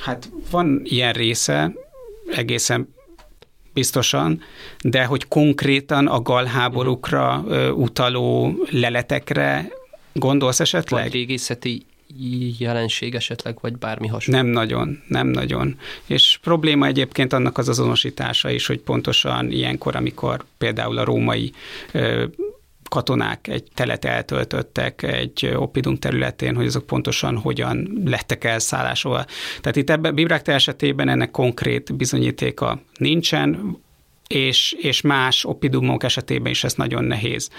Hát 0.00 0.30
van 0.50 0.80
ilyen 0.84 1.12
része, 1.12 1.72
egészen 2.32 2.94
biztosan, 3.72 4.42
de 4.80 5.04
hogy 5.04 5.28
konkrétan 5.28 6.06
a 6.06 6.20
galháborúkra 6.20 7.44
utaló 7.74 8.54
leletekre 8.70 9.68
gondolsz 10.12 10.60
esetleg? 10.60 11.02
Vagy 11.02 11.12
régészeti 11.12 11.82
jelenség 12.58 13.14
esetleg, 13.14 13.58
vagy 13.60 13.76
bármi 13.76 14.06
hasonló? 14.06 14.40
Nem 14.40 14.50
nagyon, 14.50 15.02
nem 15.08 15.26
nagyon. 15.26 15.76
És 16.06 16.38
probléma 16.42 16.86
egyébként 16.86 17.32
annak 17.32 17.58
az 17.58 17.68
azonosítása 17.68 18.50
is, 18.50 18.66
hogy 18.66 18.78
pontosan 18.78 19.50
ilyenkor, 19.50 19.96
amikor 19.96 20.44
például 20.58 20.98
a 20.98 21.04
római 21.04 21.52
katonák 22.90 23.48
egy 23.48 23.64
telet 23.74 24.04
eltöltöttek 24.04 25.02
egy 25.02 25.52
oppidum 25.56 25.96
területén, 25.96 26.54
hogy 26.54 26.66
azok 26.66 26.86
pontosan 26.86 27.36
hogyan 27.36 28.02
lettek 28.04 28.44
elszállásolva. 28.44 29.24
Tehát 29.60 29.76
itt 29.76 29.90
ebben 29.90 30.14
Bibrákta 30.14 30.52
esetében 30.52 31.08
ennek 31.08 31.30
konkrét 31.30 31.96
bizonyítéka 31.96 32.80
nincsen, 32.94 33.78
és, 34.26 34.74
és 34.78 35.00
más 35.00 35.44
oppidumok 35.44 36.02
esetében 36.02 36.50
is 36.50 36.64
ezt 36.64 36.76
nagyon 36.76 37.04
nehéz 37.04 37.50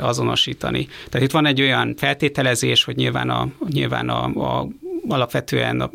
azonosítani. 0.00 0.86
Tehát 1.08 1.26
itt 1.26 1.32
van 1.32 1.46
egy 1.46 1.60
olyan 1.60 1.94
feltételezés, 1.96 2.84
hogy 2.84 2.96
nyilván, 2.96 3.30
a, 3.30 3.48
nyilván 3.68 4.08
a, 4.08 4.24
a, 4.24 4.68
alapvetően 5.08 5.80
a 5.80 5.90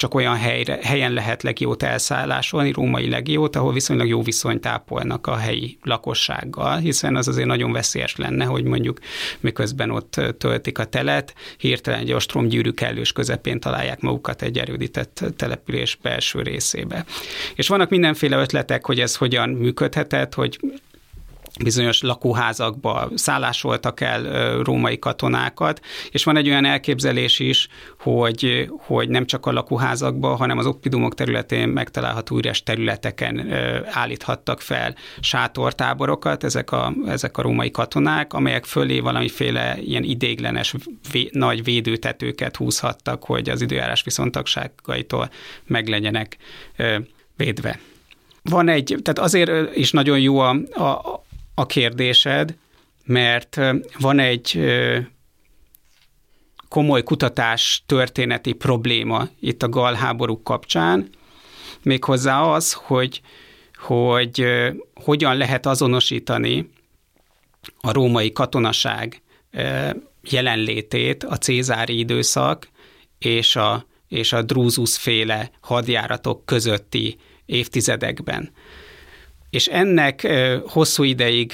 csak 0.00 0.14
olyan 0.14 0.36
helyre, 0.36 0.78
helyen 0.82 1.12
lehet 1.12 1.42
legiót 1.42 1.82
elszállásolni, 1.82 2.72
római 2.72 3.08
legiót, 3.08 3.56
ahol 3.56 3.72
viszonylag 3.72 4.08
jó 4.08 4.22
viszonyt 4.22 4.60
tápolnak 4.60 5.26
a 5.26 5.36
helyi 5.36 5.78
lakossággal, 5.82 6.76
hiszen 6.76 7.16
az 7.16 7.28
azért 7.28 7.46
nagyon 7.46 7.72
veszélyes 7.72 8.16
lenne, 8.16 8.44
hogy 8.44 8.64
mondjuk 8.64 8.98
miközben 9.40 9.90
ott 9.90 10.20
töltik 10.38 10.78
a 10.78 10.84
telet, 10.84 11.34
hirtelen 11.56 12.00
egy 12.00 12.12
ostromgyűrű 12.12 12.70
kellős 12.70 13.12
közepén 13.12 13.60
találják 13.60 14.00
magukat 14.00 14.42
egy 14.42 14.58
erődített 14.58 15.24
település 15.36 15.98
belső 16.02 16.42
részébe. 16.42 17.04
És 17.54 17.68
vannak 17.68 17.90
mindenféle 17.90 18.36
ötletek, 18.36 18.86
hogy 18.86 19.00
ez 19.00 19.16
hogyan 19.16 19.48
működhetett, 19.48 20.34
hogy 20.34 20.58
bizonyos 21.62 22.02
lakóházakba 22.02 23.08
szállásoltak 23.14 24.00
el 24.00 24.22
római 24.62 24.98
katonákat, 24.98 25.80
és 26.10 26.24
van 26.24 26.36
egy 26.36 26.48
olyan 26.48 26.64
elképzelés 26.64 27.38
is, 27.38 27.68
hogy, 27.98 28.70
hogy 28.78 29.08
nem 29.08 29.26
csak 29.26 29.46
a 29.46 29.52
lakóházakba, 29.52 30.34
hanem 30.34 30.58
az 30.58 30.66
oppidumok 30.66 31.14
területén 31.14 31.68
megtalálható 31.68 32.36
üres 32.36 32.62
területeken 32.62 33.52
állíthattak 33.90 34.60
fel 34.60 34.94
sátortáborokat 35.20 36.44
ezek 36.44 36.72
a, 36.72 36.92
ezek 37.06 37.38
a 37.38 37.42
római 37.42 37.70
katonák, 37.70 38.32
amelyek 38.32 38.64
fölé 38.64 39.00
valamiféle 39.00 39.78
ilyen 39.80 40.02
idéglenes 40.02 40.74
vé, 41.12 41.28
nagy 41.32 41.64
védőtetőket 41.64 42.56
húzhattak, 42.56 43.24
hogy 43.24 43.48
az 43.48 43.62
időjárás 43.62 44.02
viszontagságaitól 44.02 45.30
meg 45.66 45.88
legyenek 45.88 46.36
védve. 47.36 47.78
Van 48.42 48.68
egy, 48.68 48.96
tehát 49.02 49.18
azért 49.18 49.76
is 49.76 49.90
nagyon 49.90 50.20
jó 50.20 50.38
a, 50.38 50.50
a, 50.72 51.22
a 51.60 51.66
kérdésed, 51.66 52.56
mert 53.04 53.60
van 53.98 54.18
egy 54.18 54.60
komoly 56.68 57.02
kutatás 57.02 57.82
történeti 57.86 58.52
probléma 58.52 59.28
itt 59.40 59.62
a 59.62 59.68
galháborúk 59.68 60.44
kapcsán, 60.44 61.08
méghozzá 61.82 62.40
az, 62.40 62.72
hogy, 62.72 63.20
hogy 63.74 64.46
hogyan 64.94 65.36
lehet 65.36 65.66
azonosítani 65.66 66.70
a 67.80 67.92
római 67.92 68.32
katonaság 68.32 69.22
jelenlétét 70.22 71.24
a 71.24 71.36
cézári 71.36 71.98
időszak 71.98 72.68
és 73.18 73.56
a, 73.56 73.86
és 74.08 74.32
a 74.32 74.42
Drusus 74.42 74.98
féle 74.98 75.50
hadjáratok 75.60 76.46
közötti 76.46 77.16
évtizedekben. 77.46 78.52
És 79.50 79.66
ennek 79.66 80.28
hosszú 80.66 81.02
ideig, 81.02 81.52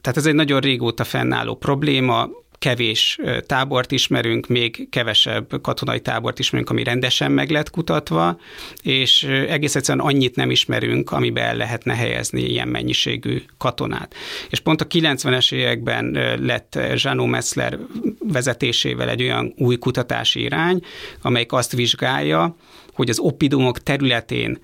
tehát 0.00 0.16
ez 0.16 0.26
egy 0.26 0.34
nagyon 0.34 0.60
régóta 0.60 1.04
fennálló 1.04 1.54
probléma, 1.54 2.28
kevés 2.58 3.18
tábort 3.46 3.92
ismerünk, 3.92 4.46
még 4.46 4.88
kevesebb 4.90 5.60
katonai 5.62 6.00
tábort 6.00 6.38
ismerünk, 6.38 6.70
ami 6.70 6.82
rendesen 6.82 7.32
meg 7.32 7.50
lett 7.50 7.70
kutatva, 7.70 8.40
és 8.82 9.22
egész 9.48 9.74
egyszerűen 9.74 10.06
annyit 10.06 10.36
nem 10.36 10.50
ismerünk, 10.50 11.12
amiben 11.12 11.44
el 11.44 11.56
lehetne 11.56 11.94
helyezni 11.94 12.42
ilyen 12.42 12.68
mennyiségű 12.68 13.42
katonát. 13.58 14.14
És 14.50 14.60
pont 14.60 14.80
a 14.80 14.86
90-es 14.86 15.52
években 15.52 16.10
lett 16.40 16.78
Zsánó 16.94 17.26
Metzler 17.26 17.78
vezetésével 18.18 19.08
egy 19.08 19.22
olyan 19.22 19.54
új 19.56 19.76
kutatási 19.76 20.40
irány, 20.40 20.80
amelyik 21.22 21.52
azt 21.52 21.72
vizsgálja, 21.72 22.56
hogy 22.92 23.08
az 23.08 23.18
oppidumok 23.18 23.82
területén 23.82 24.58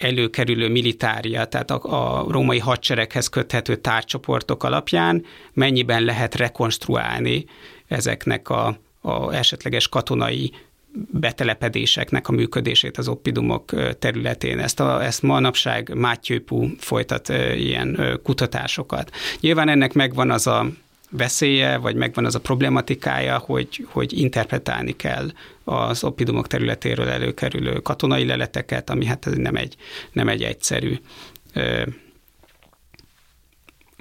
előkerülő 0.00 0.68
militária, 0.68 1.44
tehát 1.44 1.70
a, 1.70 1.80
a 1.82 2.24
római 2.28 2.58
hadsereghez 2.58 3.28
köthető 3.28 3.76
tárcsoportok 3.76 4.64
alapján 4.64 5.24
mennyiben 5.52 6.02
lehet 6.02 6.34
rekonstruálni 6.34 7.44
ezeknek 7.86 8.48
a, 8.48 8.78
a 9.00 9.34
esetleges 9.34 9.88
katonai 9.88 10.52
betelepedéseknek 11.10 12.28
a 12.28 12.32
működését 12.32 12.98
az 12.98 13.08
oppidumok 13.08 13.96
területén. 13.98 14.58
Ezt, 14.58 14.80
a, 14.80 15.04
ezt 15.04 15.22
manapság 15.22 15.94
Mátyőpú 15.94 16.68
folytat 16.78 17.28
ilyen 17.56 18.20
kutatásokat. 18.22 19.10
Nyilván 19.40 19.68
ennek 19.68 19.92
megvan 19.92 20.30
az 20.30 20.46
a 20.46 20.66
veszélye, 21.10 21.76
vagy 21.76 21.94
megvan 21.94 22.24
az 22.24 22.34
a 22.34 22.40
problematikája, 22.40 23.38
hogy, 23.38 23.86
hogy 23.90 24.18
interpretálni 24.18 24.96
kell 24.96 25.30
az 25.70 26.04
oppidumok 26.04 26.46
területéről 26.46 27.08
előkerülő 27.08 27.78
katonai 27.78 28.24
leleteket, 28.24 28.90
ami 28.90 29.04
hát 29.04 29.28
nem 29.36 29.56
egy, 29.56 29.76
nem 30.12 30.28
egy 30.28 30.42
egyszerű 30.42 30.98
ö, 31.54 31.82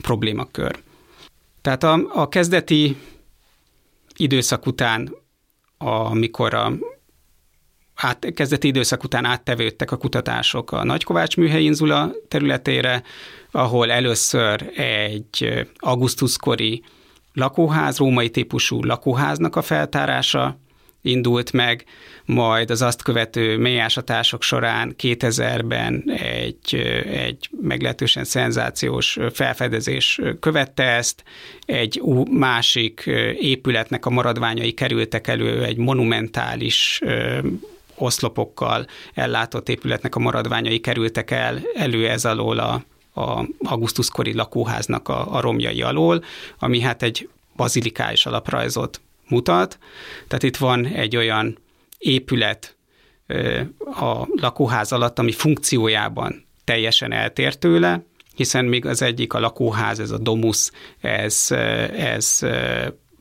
problémakör. 0.02 0.80
Tehát 1.62 1.84
a, 1.84 2.02
a 2.14 2.30
kezdeti 2.30 2.98
időszak 4.16 4.66
után, 4.66 5.16
amikor 5.78 6.54
a 6.54 6.72
át, 7.96 8.34
kezdeti 8.34 8.68
időszak 8.68 9.04
után 9.04 9.26
áttevődtek 9.26 9.92
a 9.92 9.98
kutatások 9.98 10.72
a 10.72 10.84
Nagykovács 10.84 11.38
műhely 11.38 11.64
Inzula 11.64 12.12
területére, 12.28 13.04
ahol 13.52 13.92
először 13.92 14.72
egy 14.76 15.68
augusztuskori 15.76 16.84
lakóház, 17.34 17.98
római 17.98 18.30
típusú 18.30 18.84
lakóháznak 18.84 19.56
a 19.56 19.62
feltárása 19.62 20.60
indult 21.02 21.52
meg, 21.52 21.86
majd 22.26 22.70
az 22.72 22.82
azt 22.82 23.04
követő 23.04 23.58
mélyásatások 23.58 24.44
során 24.44 24.96
2000-ben 25.02 26.04
egy, 26.18 26.76
egy 27.06 27.50
meglehetősen 27.62 28.24
szenzációs 28.24 29.18
felfedezés 29.34 30.22
követte 30.40 30.84
ezt, 30.84 31.24
egy 31.66 32.02
másik 32.32 33.04
épületnek 33.40 34.06
a 34.06 34.10
maradványai 34.10 34.72
kerültek 34.72 35.28
elő, 35.28 35.64
egy 35.64 35.78
monumentális 35.78 37.02
oszlopokkal 37.96 38.88
ellátott 39.14 39.70
épületnek 39.70 40.16
a 40.16 40.20
maradványai 40.20 40.80
kerültek 40.80 41.32
el 41.32 41.62
elő 41.76 42.08
ez 42.10 42.26
alól 42.26 42.60
a 42.60 42.84
a 43.14 43.46
augusztuskori 43.64 44.34
lakóháznak 44.34 45.08
a, 45.08 45.36
a 45.36 45.40
romjai 45.40 45.82
alól, 45.82 46.24
ami 46.60 46.80
hát 46.80 47.04
egy 47.04 47.30
bazilikális 47.56 48.26
alaprajzot 48.26 49.02
mutat. 49.30 49.78
Tehát 50.28 50.44
itt 50.44 50.58
van 50.58 50.86
egy 50.86 51.16
olyan 51.16 51.58
épület 51.98 52.78
a 53.80 54.28
lakóház 54.42 54.92
alatt, 54.92 55.20
ami 55.20 55.32
funkciójában 55.32 56.48
teljesen 56.64 57.12
eltér 57.12 57.56
tőle, 57.56 58.04
hiszen 58.36 58.66
még 58.66 58.86
az 58.86 59.02
egyik 59.02 59.34
a 59.34 59.40
lakóház, 59.40 60.00
ez 60.00 60.12
a 60.12 60.18
domus, 60.18 60.72
ez, 61.00 61.48
ez 61.98 62.40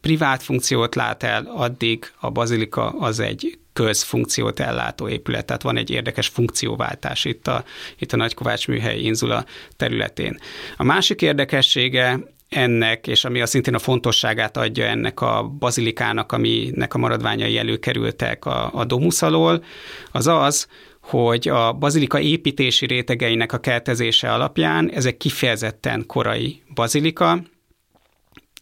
privát 0.01 0.43
funkciót 0.43 0.95
lát 0.95 1.23
el, 1.23 1.45
addig 1.55 2.13
a 2.21 2.31
bazilika 2.31 2.89
az 2.89 3.21
egy 3.21 3.59
közfunkciót 3.73 4.61
ellátó 4.61 5.09
épület, 5.09 5.47
tehát 5.47 5.63
van 5.63 5.77
egy 5.77 5.91
érdekes 5.91 6.29
funkcióváltás 6.29 7.25
itt 7.25 7.47
a, 7.47 7.65
itt 7.99 8.13
a 8.13 8.17
Nagykovács 8.17 8.69
műhely 8.69 9.01
Inzula 9.01 9.45
területén. 9.77 10.39
A 10.77 10.85
másik 10.85 11.23
érdekessége 11.23 12.19
ennek, 12.49 13.07
és 13.07 13.25
ami 13.25 13.41
a 13.41 13.47
szintén 13.47 13.75
a 13.75 13.79
fontosságát 13.79 14.57
adja 14.57 14.85
ennek 14.85 15.21
a 15.21 15.43
bazilikának, 15.59 16.33
aminek 16.33 16.95
a 16.95 16.99
maradványai 16.99 17.59
előkerültek 17.59 18.45
a, 18.45 18.71
a 18.75 18.85
domusz 18.85 19.23
alól, 19.23 19.65
az 20.13 20.27
az, 20.27 20.69
hogy 21.01 21.49
a 21.49 21.73
bazilika 21.73 22.21
építési 22.21 22.87
rétegeinek 22.87 23.53
a 23.53 23.59
keltezése 23.59 24.33
alapján 24.33 24.91
ez 24.91 25.07
egy 25.07 25.17
kifejezetten 25.17 26.07
korai 26.07 26.63
bazilika, 26.75 27.43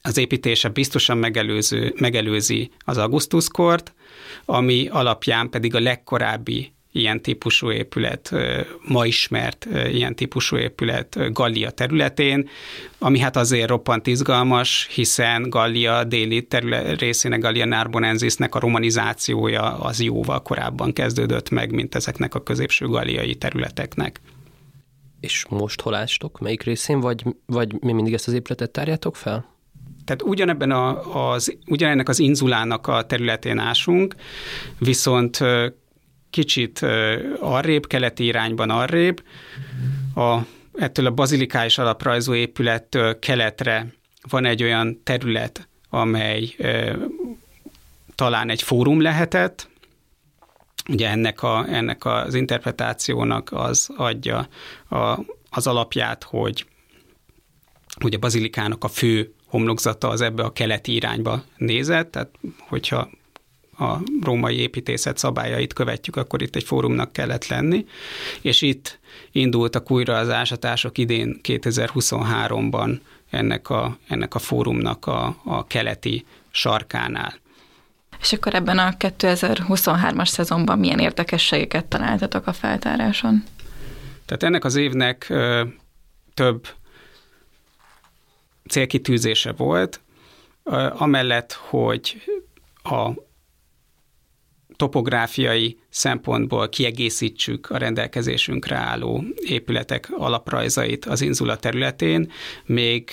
az 0.02 0.16
építése 0.16 0.68
biztosan 0.68 1.18
megelőző, 1.18 1.94
megelőzi 1.96 2.70
az 2.84 2.98
augusztuskort, 2.98 3.94
ami 4.44 4.88
alapján 4.90 5.50
pedig 5.50 5.74
a 5.74 5.80
legkorábbi 5.80 6.75
ilyen 6.96 7.22
típusú 7.22 7.70
épület, 7.70 8.30
ma 8.88 9.06
ismert 9.06 9.66
ilyen 9.92 10.14
típusú 10.14 10.56
épület 10.56 11.32
Gallia 11.32 11.70
területén, 11.70 12.48
ami 12.98 13.18
hát 13.18 13.36
azért 13.36 13.68
roppant 13.68 14.06
izgalmas, 14.06 14.88
hiszen 14.94 15.50
Gallia 15.50 16.04
déli 16.04 16.42
terület, 16.42 17.00
részének 17.00 17.40
Gallia 17.40 17.64
Narbonensisnek 17.64 18.54
a 18.54 18.58
romanizációja 18.58 19.78
az 19.78 20.00
jóval 20.00 20.42
korábban 20.42 20.92
kezdődött 20.92 21.50
meg, 21.50 21.72
mint 21.72 21.94
ezeknek 21.94 22.34
a 22.34 22.42
középső 22.42 22.86
galliai 22.86 23.34
területeknek. 23.34 24.20
És 25.20 25.46
most 25.48 25.80
hol 25.80 25.94
ástok? 25.94 26.38
Melyik 26.38 26.62
részén? 26.62 27.00
Vagy, 27.00 27.24
vagy 27.46 27.82
mi 27.82 27.92
mindig 27.92 28.14
ezt 28.14 28.28
az 28.28 28.34
épületet 28.34 28.70
tárjátok 28.70 29.16
fel? 29.16 29.54
Tehát 30.04 30.22
ugyanebben 30.22 30.70
a, 30.70 31.32
az, 31.32 31.56
ugyanennek 31.66 32.08
az 32.08 32.18
inzulának 32.18 32.86
a 32.86 33.02
területén 33.02 33.58
ásunk, 33.58 34.14
viszont 34.78 35.38
kicsit 36.30 36.86
arrébb, 37.40 37.86
keleti 37.86 38.24
irányban 38.24 38.70
arrébb, 38.70 39.22
a, 40.14 40.38
ettől 40.74 41.06
a 41.06 41.10
bazilikális 41.10 41.78
alaprajzú 41.78 42.34
épülettől 42.34 43.18
keletre 43.18 43.86
van 44.28 44.44
egy 44.44 44.62
olyan 44.62 45.00
terület, 45.02 45.68
amely 45.90 46.54
e, 46.58 46.96
talán 48.14 48.50
egy 48.50 48.62
fórum 48.62 49.00
lehetett, 49.00 49.68
ugye 50.88 51.08
ennek, 51.08 51.42
a, 51.42 51.66
ennek 51.68 52.04
az 52.04 52.34
interpretációnak 52.34 53.52
az 53.52 53.88
adja 53.96 54.48
a, 54.88 55.18
az 55.50 55.66
alapját, 55.66 56.24
hogy, 56.24 56.66
hogy 58.00 58.14
a 58.14 58.18
bazilikának 58.18 58.84
a 58.84 58.88
fő 58.88 59.34
homlokzata 59.46 60.08
az 60.08 60.20
ebbe 60.20 60.42
a 60.42 60.52
keleti 60.52 60.94
irányba 60.94 61.42
nézett, 61.56 62.10
tehát 62.10 62.30
hogyha 62.58 63.10
a 63.78 63.98
római 64.22 64.56
építészet 64.58 65.18
szabályait 65.18 65.72
követjük, 65.72 66.16
akkor 66.16 66.42
itt 66.42 66.56
egy 66.56 66.64
fórumnak 66.64 67.12
kellett 67.12 67.46
lenni, 67.46 67.86
és 68.40 68.62
itt 68.62 68.98
indultak 69.32 69.90
újra 69.90 70.16
az 70.16 70.30
ásatások 70.30 70.98
idén 70.98 71.40
2023-ban 71.42 72.98
ennek 73.30 73.70
a, 73.70 73.98
ennek 74.08 74.34
a 74.34 74.38
fórumnak 74.38 75.06
a, 75.06 75.36
a 75.44 75.66
keleti 75.66 76.26
sarkánál. 76.50 77.34
És 78.20 78.32
akkor 78.32 78.54
ebben 78.54 78.78
a 78.78 78.90
2023-as 78.98 80.26
szezonban 80.26 80.78
milyen 80.78 80.98
érdekességeket 80.98 81.84
találtatok 81.84 82.46
a 82.46 82.52
feltáráson? 82.52 83.44
Tehát 84.24 84.42
ennek 84.42 84.64
az 84.64 84.76
évnek 84.76 85.26
ö, 85.28 85.64
több 86.34 86.68
célkitűzése 88.68 89.52
volt, 89.52 90.00
amellett, 90.92 91.52
hogy 91.52 92.22
a 92.82 93.10
topográfiai 94.76 95.78
szempontból 95.88 96.68
kiegészítsük 96.68 97.70
a 97.70 97.76
rendelkezésünkre 97.76 98.76
álló 98.76 99.24
épületek 99.36 100.08
alaprajzait 100.16 101.04
az 101.04 101.20
Inzula 101.20 101.56
területén, 101.56 102.32
még 102.64 103.10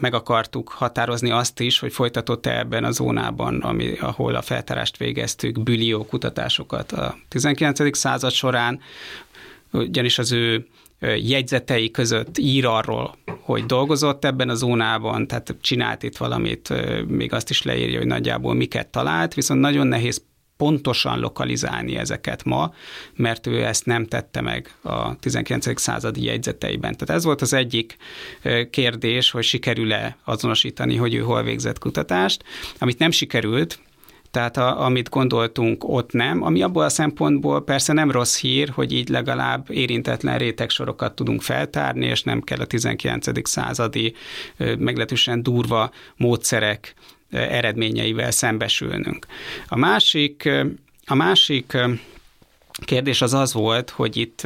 meg 0.00 0.14
akartuk 0.14 0.68
határozni 0.68 1.30
azt 1.30 1.60
is, 1.60 1.78
hogy 1.78 1.92
folytatott-e 1.92 2.58
ebben 2.58 2.84
a 2.84 2.90
zónában, 2.90 3.60
ami, 3.60 3.92
ahol 3.98 4.34
a 4.34 4.42
feltárást 4.42 4.96
végeztük, 4.96 5.62
bülió 5.62 6.04
kutatásokat 6.04 6.92
a 6.92 7.16
19. 7.28 7.96
század 7.96 8.32
során, 8.32 8.80
ugyanis 9.72 10.18
az 10.18 10.32
ő 10.32 10.66
jegyzetei 11.00 11.90
között 11.90 12.38
ír 12.38 12.66
arról, 12.66 13.16
hogy 13.40 13.64
dolgozott 13.64 14.24
ebben 14.24 14.48
a 14.48 14.54
zónában, 14.54 15.26
tehát 15.26 15.54
csinált 15.60 16.02
itt 16.02 16.16
valamit, 16.16 16.74
még 17.06 17.32
azt 17.32 17.50
is 17.50 17.62
leírja, 17.62 17.98
hogy 17.98 18.06
nagyjából 18.06 18.54
miket 18.54 18.86
talált, 18.86 19.34
viszont 19.34 19.60
nagyon 19.60 19.86
nehéz 19.86 20.22
pontosan 20.58 21.20
lokalizálni 21.20 21.96
ezeket 21.96 22.44
ma, 22.44 22.74
mert 23.16 23.46
ő 23.46 23.64
ezt 23.64 23.86
nem 23.86 24.06
tette 24.06 24.40
meg 24.40 24.74
a 24.82 25.16
19. 25.16 25.80
századi 25.80 26.24
jegyzeteiben. 26.24 26.96
Tehát 26.96 27.14
ez 27.14 27.24
volt 27.24 27.42
az 27.42 27.52
egyik 27.52 27.96
kérdés, 28.70 29.30
hogy 29.30 29.44
sikerül-e 29.44 30.16
azonosítani, 30.24 30.96
hogy 30.96 31.14
ő 31.14 31.20
hol 31.20 31.42
végzett 31.42 31.78
kutatást. 31.78 32.44
Amit 32.78 32.98
nem 32.98 33.10
sikerült, 33.10 33.80
tehát 34.30 34.56
a, 34.56 34.84
amit 34.84 35.08
gondoltunk, 35.08 35.88
ott 35.88 36.12
nem, 36.12 36.42
ami 36.42 36.62
abból 36.62 36.84
a 36.84 36.88
szempontból 36.88 37.64
persze 37.64 37.92
nem 37.92 38.10
rossz 38.10 38.40
hír, 38.40 38.68
hogy 38.68 38.92
így 38.92 39.08
legalább 39.08 39.70
érintetlen 39.70 40.38
rétegsorokat 40.38 41.14
tudunk 41.14 41.42
feltárni, 41.42 42.06
és 42.06 42.22
nem 42.22 42.40
kell 42.40 42.60
a 42.60 42.66
19. 42.66 43.48
századi 43.48 44.14
meglehetősen 44.58 45.42
durva 45.42 45.90
módszerek 46.16 46.94
eredményeivel 47.30 48.30
szembesülnünk. 48.30 49.26
A 49.68 49.76
másik, 49.76 50.48
a 51.04 51.14
másik 51.14 51.76
kérdés 52.84 53.22
az 53.22 53.34
az 53.34 53.52
volt, 53.52 53.90
hogy 53.90 54.16
itt 54.16 54.40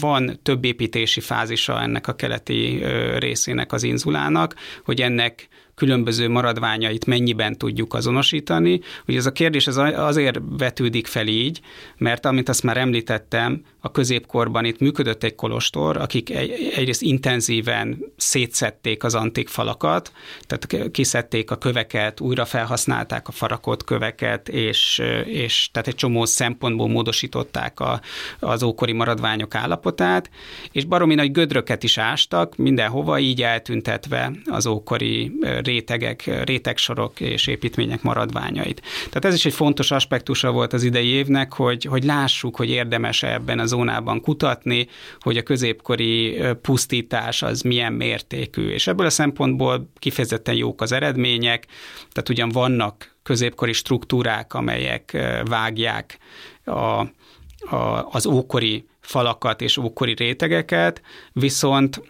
van 0.00 0.38
több 0.42 0.64
építési 0.64 1.20
fázisa 1.20 1.80
ennek 1.80 2.08
a 2.08 2.14
keleti 2.14 2.82
részének 3.18 3.72
az 3.72 3.82
inzulának, 3.82 4.54
hogy 4.84 5.00
ennek 5.00 5.48
különböző 5.80 6.28
maradványait 6.28 7.06
mennyiben 7.06 7.58
tudjuk 7.58 7.94
azonosítani. 7.94 8.80
Ugye 9.06 9.18
ez 9.18 9.26
a 9.26 9.32
kérdés 9.32 9.66
az 9.66 9.76
azért 9.76 10.40
vetődik 10.58 11.06
fel 11.06 11.26
így, 11.26 11.60
mert 11.96 12.26
amint 12.26 12.48
azt 12.48 12.62
már 12.62 12.76
említettem, 12.76 13.62
a 13.80 13.90
középkorban 13.90 14.64
itt 14.64 14.78
működött 14.78 15.24
egy 15.24 15.34
kolostor, 15.34 15.96
akik 15.96 16.30
egyrészt 16.76 17.02
intenzíven 17.02 17.98
szétszették 18.16 19.04
az 19.04 19.14
antik 19.14 19.48
falakat, 19.48 20.12
tehát 20.46 20.90
kiszedték 20.90 21.50
a 21.50 21.56
köveket, 21.56 22.20
újra 22.20 22.44
felhasználták 22.44 23.28
a 23.28 23.32
farakott 23.32 23.84
köveket, 23.84 24.48
és, 24.48 25.02
és 25.24 25.68
tehát 25.72 25.88
egy 25.88 25.94
csomó 25.94 26.24
szempontból 26.24 26.88
módosították 26.88 27.80
a, 27.80 28.00
az 28.40 28.62
ókori 28.62 28.92
maradványok 28.92 29.54
állapotát, 29.54 30.30
és 30.72 30.84
baromi 30.84 31.14
nagy 31.14 31.32
gödröket 31.32 31.82
is 31.82 31.98
ástak, 31.98 32.56
mindenhova 32.56 33.18
így 33.18 33.42
eltüntetve 33.42 34.32
az 34.44 34.66
ókori 34.66 35.32
rétegek, 35.70 36.44
rétegsorok 36.44 37.20
és 37.20 37.46
építmények 37.46 38.02
maradványait. 38.02 38.82
Tehát 38.96 39.24
ez 39.24 39.34
is 39.34 39.44
egy 39.44 39.52
fontos 39.52 39.90
aspektusa 39.90 40.50
volt 40.50 40.72
az 40.72 40.82
idei 40.82 41.06
évnek, 41.06 41.52
hogy, 41.52 41.84
hogy 41.84 42.04
lássuk, 42.04 42.56
hogy 42.56 42.70
érdemes 42.70 43.22
ebben 43.22 43.58
a 43.58 43.66
zónában 43.66 44.20
kutatni, 44.20 44.88
hogy 45.20 45.36
a 45.36 45.42
középkori 45.42 46.40
pusztítás 46.62 47.42
az 47.42 47.62
milyen 47.62 47.92
mértékű. 47.92 48.68
És 48.68 48.86
ebből 48.86 49.06
a 49.06 49.10
szempontból 49.10 49.90
kifejezetten 49.98 50.54
jók 50.54 50.80
az 50.80 50.92
eredmények, 50.92 51.66
tehát 52.12 52.28
ugyan 52.28 52.48
vannak 52.48 53.16
középkori 53.22 53.72
struktúrák, 53.72 54.54
amelyek 54.54 55.18
vágják 55.44 56.18
a, 56.64 56.70
a, 56.70 58.08
az 58.10 58.26
ókori 58.26 58.86
falakat 59.00 59.60
és 59.60 59.76
ókori 59.76 60.14
rétegeket, 60.14 61.02
viszont 61.32 62.02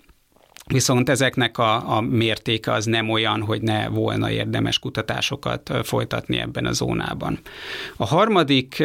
Viszont 0.70 1.08
ezeknek 1.08 1.58
a, 1.58 1.96
a 1.96 2.00
mértéke 2.00 2.72
az 2.72 2.84
nem 2.84 3.08
olyan, 3.08 3.42
hogy 3.42 3.62
ne 3.62 3.88
volna 3.88 4.30
érdemes 4.30 4.78
kutatásokat 4.78 5.70
folytatni 5.82 6.38
ebben 6.38 6.66
a 6.66 6.72
zónában. 6.72 7.38
A 7.96 8.06
harmadik 8.06 8.82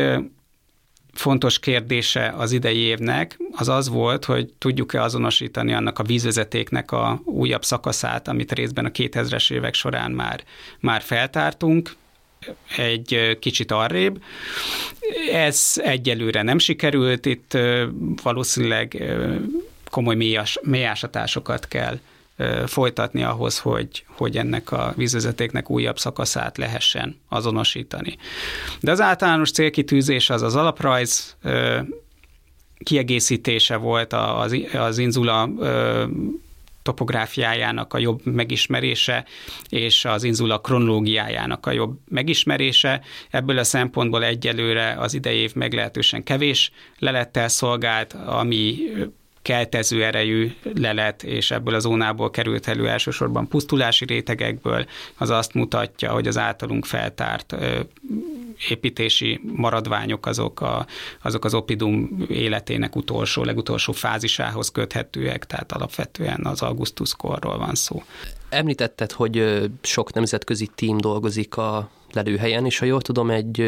fontos 1.14 1.60
kérdése 1.60 2.34
az 2.38 2.52
idei 2.52 2.78
évnek 2.78 3.38
az 3.52 3.70
az 3.70 3.90
volt, 3.90 4.26
hogy 4.26 4.54
tudjuk-e 4.58 5.02
azonosítani 5.02 5.74
annak 5.74 6.00
a 6.00 6.04
vízvezetéknek 6.04 6.92
a 6.92 7.22
újabb 7.26 7.64
szakaszát, 7.64 8.28
amit 8.28 8.52
részben 8.52 8.86
a 8.86 8.90
2000-es 8.90 9.54
évek 9.54 9.74
során 9.74 10.12
már, 10.12 10.44
már 10.80 11.02
feltártunk, 11.02 11.96
egy 12.78 13.38
kicsit 13.40 13.72
arrébb. 13.72 14.24
Ez 15.32 15.74
egyelőre 15.84 16.42
nem 16.42 16.58
sikerült, 16.58 17.26
itt 17.26 17.58
valószínűleg 18.24 19.04
komoly 19.96 20.16
mélyas, 20.16 20.60
mélyásatásokat 20.64 21.68
kell 21.68 22.00
folytatni 22.66 23.24
ahhoz, 23.24 23.60
hogy, 23.60 24.06
hogy 24.08 24.38
ennek 24.38 24.72
a 24.72 24.94
vízvezetéknek 24.96 25.70
újabb 25.70 26.00
szakaszát 26.00 26.58
lehessen 26.58 27.20
azonosítani. 27.30 28.18
De 28.80 28.92
az 28.92 29.02
általános 29.02 29.52
célkitűzés 29.52 30.30
az 30.30 30.42
az 30.42 30.56
alaprajz 30.56 31.36
kiegészítése 32.78 33.76
volt 33.76 34.14
az, 34.14 34.58
az 34.74 34.98
inzula 34.98 35.50
topográfiájának 36.82 37.94
a 37.94 37.98
jobb 37.98 38.26
megismerése, 38.26 39.26
és 39.70 40.06
az 40.06 40.24
inzula 40.24 40.60
kronológiájának 40.60 41.66
a 41.66 41.72
jobb 41.72 42.00
megismerése. 42.10 43.02
Ebből 43.30 43.58
a 43.58 43.64
szempontból 43.64 44.24
egyelőre 44.24 44.96
az 45.00 45.14
idei 45.14 45.38
év 45.38 45.54
meglehetősen 45.54 46.24
kevés 46.24 46.72
lelettel 47.00 47.48
szolgált, 47.48 48.14
ami 48.14 48.78
keltező 49.46 50.04
erejű 50.04 50.52
lelet, 50.76 51.24
és 51.24 51.52
ebből 51.52 51.74
a 51.76 51.80
zónából 51.80 52.30
került 52.30 52.68
elő 52.68 52.88
elsősorban 52.88 53.48
pusztulási 53.48 54.06
rétegekből, 54.06 54.86
az 55.18 55.30
azt 55.30 55.54
mutatja, 55.54 56.12
hogy 56.12 56.28
az 56.28 56.38
általunk 56.38 56.86
feltárt 56.86 57.56
építési 58.70 59.40
maradványok 59.56 60.26
azok, 60.26 60.62
a, 60.62 60.86
azok 61.22 61.46
az 61.46 61.54
opidum 61.54 62.26
életének 62.30 62.96
utolsó, 62.96 63.44
legutolsó 63.44 63.94
fázisához 63.94 64.70
köthetőek, 64.70 65.46
tehát 65.46 65.72
alapvetően 65.72 66.46
az 66.46 66.62
augusztuskorról 66.62 67.58
van 67.58 67.76
szó. 67.76 68.04
Említetted, 68.50 69.12
hogy 69.12 69.64
sok 69.82 70.14
nemzetközi 70.14 70.70
tím 70.76 70.98
dolgozik 70.98 71.58
a 71.58 71.90
lelőhelyen, 72.14 72.66
és 72.66 72.78
ha 72.78 72.86
jól 72.86 73.02
tudom, 73.02 73.30
egy 73.30 73.64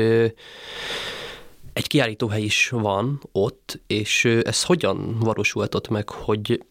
egy 1.77 1.87
kiállítóhely 1.87 2.41
is 2.41 2.69
van 2.69 3.21
ott, 3.31 3.79
és 3.87 4.25
ez 4.25 4.63
hogyan 4.63 5.19
valósultott 5.19 5.87
meg, 5.87 6.09
hogy, 6.09 6.63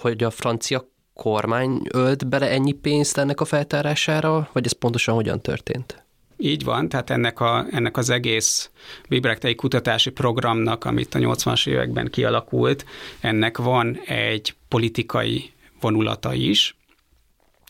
hogy 0.00 0.22
a 0.24 0.30
francia 0.30 0.88
kormány 1.14 1.80
ölt 1.92 2.28
bele 2.28 2.50
ennyi 2.50 2.72
pénzt 2.72 3.18
ennek 3.18 3.40
a 3.40 3.44
feltárására, 3.44 4.48
vagy 4.52 4.64
ez 4.64 4.72
pontosan 4.72 5.14
hogyan 5.14 5.40
történt? 5.40 6.04
Így 6.36 6.64
van, 6.64 6.88
tehát 6.88 7.10
ennek, 7.10 7.40
a, 7.40 7.66
ennek 7.70 7.96
az 7.96 8.10
egész 8.10 8.70
Bibrektei 9.08 9.54
kutatási 9.54 10.10
programnak, 10.10 10.84
amit 10.84 11.14
a 11.14 11.18
80-as 11.18 11.68
években 11.68 12.10
kialakult, 12.10 12.84
ennek 13.20 13.58
van 13.58 14.00
egy 14.06 14.54
politikai 14.68 15.52
vonulata 15.80 16.34
is, 16.34 16.76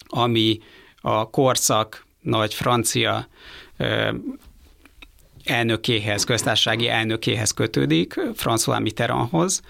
ami 0.06 0.58
a 0.96 1.30
korszak 1.30 2.06
nagy 2.20 2.54
francia 2.54 3.28
elnökéhez, 5.48 6.24
köztársasági 6.24 6.88
elnökéhez 6.88 7.50
kötődik, 7.50 8.14
François 8.36 8.80
Mitterrandhoz, 8.82 9.62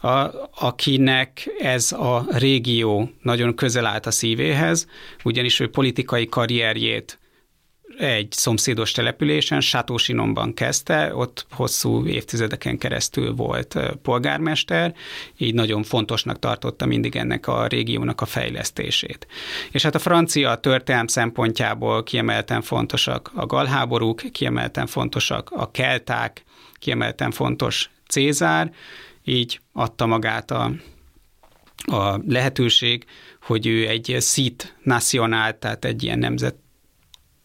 a, 0.00 0.30
akinek 0.54 1.50
ez 1.58 1.92
a 1.92 2.24
régió 2.28 3.10
nagyon 3.22 3.54
közel 3.54 3.86
állt 3.86 4.06
a 4.06 4.10
szívéhez, 4.10 4.86
ugyanis 5.24 5.60
ő 5.60 5.70
politikai 5.70 6.28
karrierjét 6.28 7.19
egy 8.00 8.32
szomszédos 8.32 8.92
településen, 8.92 9.60
Sátósinomban 9.60 10.54
kezdte, 10.54 11.14
ott 11.14 11.46
hosszú 11.50 12.06
évtizedeken 12.06 12.78
keresztül 12.78 13.34
volt 13.34 13.76
polgármester, 14.02 14.94
így 15.36 15.54
nagyon 15.54 15.82
fontosnak 15.82 16.38
tartotta 16.38 16.86
mindig 16.86 17.16
ennek 17.16 17.46
a 17.46 17.66
régiónak 17.66 18.20
a 18.20 18.26
fejlesztését. 18.26 19.26
És 19.70 19.82
hát 19.82 19.94
a 19.94 19.98
francia 19.98 20.54
történelm 20.54 21.06
szempontjából 21.06 22.02
kiemelten 22.02 22.62
fontosak 22.62 23.30
a 23.34 23.46
galháborúk, 23.46 24.22
kiemelten 24.32 24.86
fontosak 24.86 25.50
a 25.50 25.70
kelták, 25.70 26.44
kiemelten 26.78 27.30
fontos 27.30 27.90
Cézár, 28.08 28.72
így 29.24 29.60
adta 29.72 30.06
magát 30.06 30.50
a, 30.50 30.72
a 31.76 32.20
lehetőség, 32.26 33.04
hogy 33.42 33.66
ő 33.66 33.88
egy 33.88 34.16
szit 34.18 34.76
nacionál, 34.82 35.58
tehát 35.58 35.84
egy 35.84 36.02
ilyen 36.02 36.18
nemzet 36.18 36.54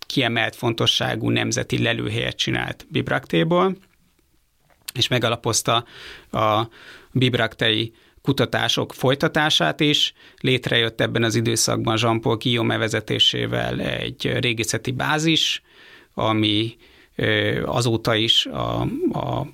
kiemelt 0.06 0.56
fontosságú 0.56 1.30
nemzeti 1.30 1.82
lelőhelyet 1.82 2.36
csinált 2.36 2.86
Bibraktéból, 2.90 3.78
és 4.94 5.08
megalapozta 5.08 5.86
a 6.32 6.68
bibraktei 7.12 7.94
kutatások 8.22 8.94
folytatását 8.94 9.80
is. 9.80 10.14
Létrejött 10.40 11.02
ebben 11.02 11.24
az 11.24 11.36
időszakban 11.36 11.98
Jean-Paul 12.00 12.36
Guillaume 12.36 12.78
vezetésével 12.78 13.82
egy 13.82 14.40
régészeti 14.40 14.92
bázis, 14.92 15.62
ami 16.14 16.76
azóta 17.66 18.16
is 18.16 18.46
a, 18.46 18.82
a 19.12 19.48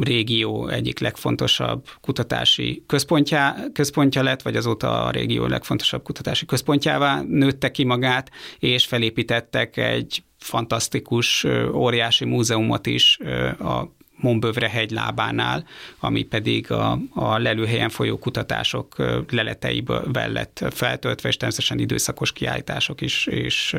régió 0.00 0.68
egyik 0.68 0.98
legfontosabb 0.98 1.88
kutatási 2.00 2.82
központja, 2.86 3.54
központja 3.72 4.22
lett, 4.22 4.42
vagy 4.42 4.56
azóta 4.56 5.04
a 5.04 5.10
régió 5.10 5.46
legfontosabb 5.46 6.02
kutatási 6.02 6.46
központjává 6.46 7.22
nőtte 7.28 7.70
ki 7.70 7.84
magát, 7.84 8.30
és 8.58 8.84
felépítettek 8.86 9.76
egy 9.76 10.22
fantasztikus, 10.38 11.46
óriási 11.72 12.24
múzeumot 12.24 12.86
is 12.86 13.18
a 13.58 13.92
Montbövre 14.16 14.68
hegy 14.68 14.90
lábánál, 14.90 15.66
ami 15.98 16.22
pedig 16.22 16.70
a, 16.70 16.98
a 17.14 17.38
lelőhelyen 17.38 17.88
folyó 17.88 18.18
kutatások 18.18 18.96
leleteiből 19.30 20.10
lett 20.12 20.64
feltöltve, 20.70 21.28
és 21.28 21.36
természetesen 21.36 21.78
időszakos 21.78 22.32
kiállítások 22.32 23.00
is, 23.00 23.26
is 23.26 23.74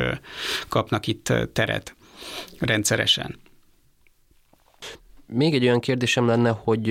kapnak 0.67 1.07
itt 1.07 1.33
teret 1.53 1.95
rendszeresen. 2.59 3.39
Még 5.27 5.53
egy 5.53 5.63
olyan 5.63 5.79
kérdésem 5.79 6.27
lenne, 6.27 6.49
hogy 6.49 6.89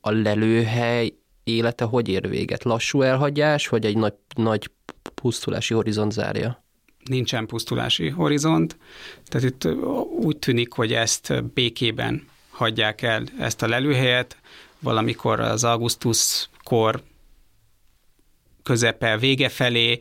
a 0.00 0.10
lelőhely 0.10 1.12
élete 1.44 1.84
hogy 1.84 2.08
ér 2.08 2.28
véget? 2.28 2.64
Lassú 2.64 3.02
elhagyás, 3.02 3.68
vagy 3.68 3.84
egy 3.84 3.96
nagy, 3.96 4.14
nagy 4.34 4.70
pusztulási 5.14 5.74
horizont 5.74 6.12
zárja? 6.12 6.64
Nincsen 7.04 7.46
pusztulási 7.46 8.08
horizont, 8.08 8.76
tehát 9.24 9.48
itt 9.48 9.64
úgy 10.20 10.38
tűnik, 10.38 10.72
hogy 10.72 10.92
ezt 10.92 11.44
békében 11.54 12.28
hagyják 12.50 13.02
el 13.02 13.24
ezt 13.38 13.62
a 13.62 13.68
lelőhelyet, 13.68 14.36
valamikor 14.78 15.40
az 15.40 15.64
augusztuskor 15.64 17.02
közepe 18.62 19.18
vége 19.18 19.48
felé 19.48 20.00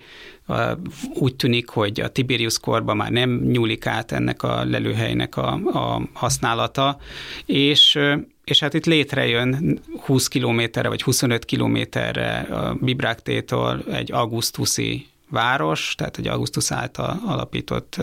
úgy 1.14 1.36
tűnik, 1.36 1.70
hogy 1.70 2.01
a 2.01 2.07
Tiberius 2.07 2.60
korban 2.60 2.97
már 2.97 3.12
nem 3.12 3.30
nyúlik 3.30 3.86
át 3.86 4.12
ennek 4.12 4.43
a 4.43 4.64
lelőhelynek 4.66 5.38
a, 5.38 5.53
a 5.53 6.01
használata, 6.14 6.99
és 7.45 7.99
és 8.43 8.60
hát 8.60 8.74
itt 8.74 8.86
létrejön 8.86 9.80
20 9.99 10.28
kilométerre 10.28 10.88
vagy 10.88 11.01
25 11.01 11.45
kilométerre 11.45 12.38
a 12.39 12.74
Bibráktétól 12.74 13.84
egy 13.91 14.12
augusztuszi 14.12 15.07
város, 15.30 15.93
tehát 15.97 16.18
egy 16.18 16.28
Augustus 16.28 16.72
által 16.72 17.22
alapított 17.26 17.95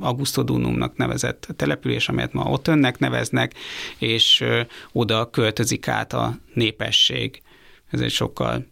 Augustodunumnak 0.00 0.96
nevezett 0.96 1.48
település, 1.56 2.08
amelyet 2.08 2.32
ma 2.32 2.42
ott 2.42 2.68
önnek 2.68 2.98
neveznek, 2.98 3.54
és 3.98 4.44
oda 4.92 5.30
költözik 5.30 5.88
át 5.88 6.12
a 6.12 6.36
népesség. 6.54 7.42
Ez 7.90 8.00
egy 8.00 8.10
sokkal 8.10 8.66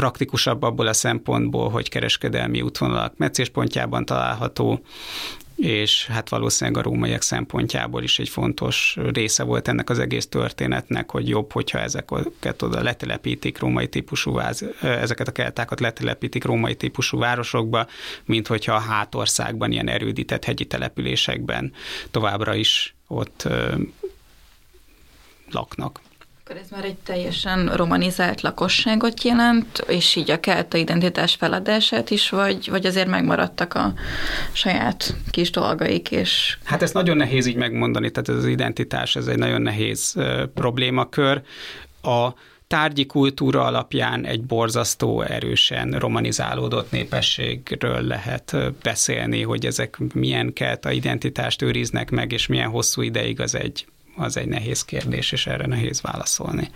praktikusabb 0.00 0.62
abból 0.62 0.86
a 0.86 0.92
szempontból, 0.92 1.70
hogy 1.70 1.88
kereskedelmi 1.88 2.62
útvonalak 2.62 3.16
meccéspontjában 3.16 4.04
található, 4.04 4.80
és 5.56 6.06
hát 6.06 6.28
valószínűleg 6.28 6.80
a 6.80 6.88
rómaiak 6.88 7.22
szempontjából 7.22 8.02
is 8.02 8.18
egy 8.18 8.28
fontos 8.28 8.96
része 9.12 9.42
volt 9.42 9.68
ennek 9.68 9.90
az 9.90 9.98
egész 9.98 10.26
történetnek, 10.26 11.10
hogy 11.10 11.28
jobb, 11.28 11.52
hogyha 11.52 11.78
ezeket 11.78 12.62
oda 12.62 12.82
letelepítik 12.82 13.58
római 13.58 13.88
típusú 13.88 14.32
váz, 14.32 14.64
ezeket 14.80 15.28
a 15.28 15.32
keltákat 15.32 15.80
letelepítik 15.80 16.44
római 16.44 16.74
típusú 16.74 17.18
városokba, 17.18 17.86
mint 18.24 18.46
hogyha 18.46 18.74
a 18.74 18.78
hátországban, 18.78 19.72
ilyen 19.72 19.88
erődített 19.88 20.44
hegyi 20.44 20.64
településekben 20.64 21.72
továbbra 22.10 22.54
is 22.54 22.94
ott 23.06 23.48
laknak. 25.50 26.00
Akkor 26.50 26.62
ez 26.62 26.70
már 26.70 26.84
egy 26.84 26.96
teljesen 26.96 27.76
romanizált 27.76 28.40
lakosságot 28.40 29.22
jelent, 29.22 29.84
és 29.88 30.16
így 30.16 30.30
a 30.30 30.40
kelta 30.40 30.76
identitás 30.76 31.34
feladását 31.34 32.10
is, 32.10 32.30
vagy, 32.30 32.70
vagy 32.70 32.86
azért 32.86 33.08
megmaradtak 33.08 33.74
a 33.74 33.92
saját 34.52 35.14
kis 35.30 35.50
dolgaik, 35.50 36.10
és... 36.10 36.58
Hát 36.64 36.82
ezt 36.82 36.94
nagyon 36.94 37.16
nehéz 37.16 37.46
így 37.46 37.56
megmondani, 37.56 38.10
tehát 38.10 38.28
ez 38.28 38.34
az 38.34 38.46
identitás, 38.46 39.16
ez 39.16 39.26
egy 39.26 39.38
nagyon 39.38 39.62
nehéz 39.62 40.12
uh, 40.16 40.42
problémakör. 40.46 41.42
A 42.02 42.28
tárgyi 42.66 43.06
kultúra 43.06 43.64
alapján 43.64 44.24
egy 44.24 44.44
borzasztó 44.44 45.22
erősen 45.22 45.90
romanizálódott 45.90 46.90
népességről 46.90 48.00
lehet 48.00 48.56
beszélni, 48.82 49.42
hogy 49.42 49.66
ezek 49.66 49.98
milyen 50.14 50.52
kelta 50.52 50.90
identitást 50.90 51.62
őriznek 51.62 52.10
meg, 52.10 52.32
és 52.32 52.46
milyen 52.46 52.70
hosszú 52.70 53.02
ideig 53.02 53.40
az 53.40 53.54
egy 53.54 53.86
az 54.16 54.36
egy 54.36 54.48
nehéz 54.48 54.84
kérdés, 54.84 55.32
és 55.32 55.46
erre 55.46 55.66
nehéz 55.66 56.00
válaszolni. 56.00 56.70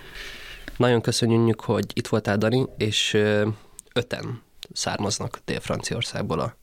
Nagyon 0.76 1.00
köszönjük, 1.00 1.60
hogy 1.60 1.84
itt 1.92 2.06
voltál, 2.06 2.36
Dani, 2.36 2.66
és 2.78 3.16
öten 3.92 4.42
származnak 4.72 5.40
Dél-Franciaországból 5.44 6.40
a 6.40 6.56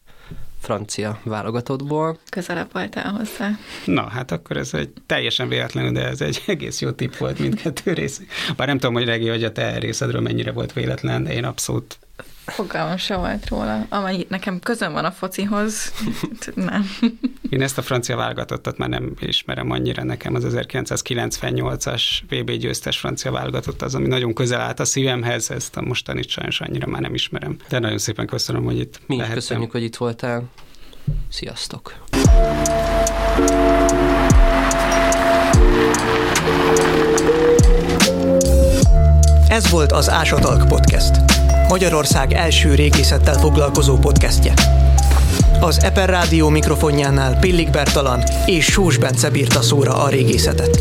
francia 0.62 1.20
válogatottból. 1.24 2.18
Közelebb 2.30 2.74
voltál 2.74 3.12
hozzá. 3.12 3.50
Na, 3.86 4.08
hát 4.08 4.32
akkor 4.32 4.58
ez 4.58 4.74
egy 4.74 4.94
teljesen 5.06 5.48
véletlenül, 5.48 5.92
de 5.92 6.08
ez 6.08 6.22
egy 6.22 6.44
egész 6.48 6.82
jó 6.82 6.92
tipp 6.92 7.16
volt 7.16 7.40
mindkettő 7.40 7.94
rész. 7.94 8.22
Bár 8.56 8.68
nem 8.68 8.78
tudom, 8.78 8.94
hogy 8.94 9.06
Regi, 9.06 9.28
hogy 9.28 9.44
a 9.44 9.52
te 9.52 9.78
részedről 9.78 10.22
mennyire 10.22 10.52
volt 10.52 10.74
véletlen, 10.74 11.24
de 11.24 11.34
én 11.34 11.44
abszolút 11.44 12.00
Fogalmam 12.46 12.98
se 12.98 13.16
volt 13.16 13.50
róla. 13.50 13.86
Amennyi 13.90 14.26
nekem 14.30 14.60
közön 14.60 14.94
van 14.94 15.06
a 15.06 15.12
focihoz, 15.12 15.94
nem. 16.56 16.90
Én 17.50 17.62
ezt 17.62 17.78
a 17.78 17.82
francia 17.82 18.16
válogatottat 18.16 18.78
már 18.78 18.90
nem 18.90 19.14
ismerem 19.20 19.72
annyira. 19.72 20.04
Nekem 20.04 20.36
az 20.36 20.46
1998-as 20.50 22.04
VB 22.30 22.52
győztes 22.52 22.98
francia 22.98 23.32
válogatott 23.32 23.82
az, 23.82 23.96
ami 23.96 24.08
nagyon 24.08 24.34
közel 24.34 24.60
állt 24.62 24.80
a 24.80 24.86
szívemhez, 24.86 25.52
ezt 25.52 25.78
a 25.78 25.82
mostanit 25.82 26.30
sajnos 26.30 26.62
annyira 26.62 26.88
már 26.88 27.02
nem 27.02 27.14
ismerem. 27.14 27.56
De 27.70 27.80
nagyon 27.80 27.98
szépen 27.98 28.28
köszönöm, 28.28 28.64
hogy 28.64 28.80
itt 28.80 29.00
Mi 29.06 29.16
lehettem. 29.16 29.38
köszönjük, 29.40 29.72
hogy 29.72 29.84
itt 29.84 29.96
voltál. 29.96 30.44
Sziasztok! 31.30 31.94
Ez 39.48 39.70
volt 39.70 39.92
az 39.92 40.10
Ásatalk 40.10 40.68
Podcast. 40.68 41.41
Magyarország 41.72 42.34
első 42.34 42.76
régészettel 42.76 43.34
foglalkozó 43.34 43.98
podcastje. 43.98 44.54
Az 45.60 45.84
Eper 45.84 46.10
Rádió 46.10 46.50
mikrofonjánál 46.50 47.40
Pillik 47.40 47.70
Bertalan 47.70 48.24
és 48.46 48.66
Sós 48.66 48.98
Bence 48.98 49.30
bírta 49.30 49.62
szóra 49.62 49.94
a 49.94 50.10
régészetet. 50.10 50.80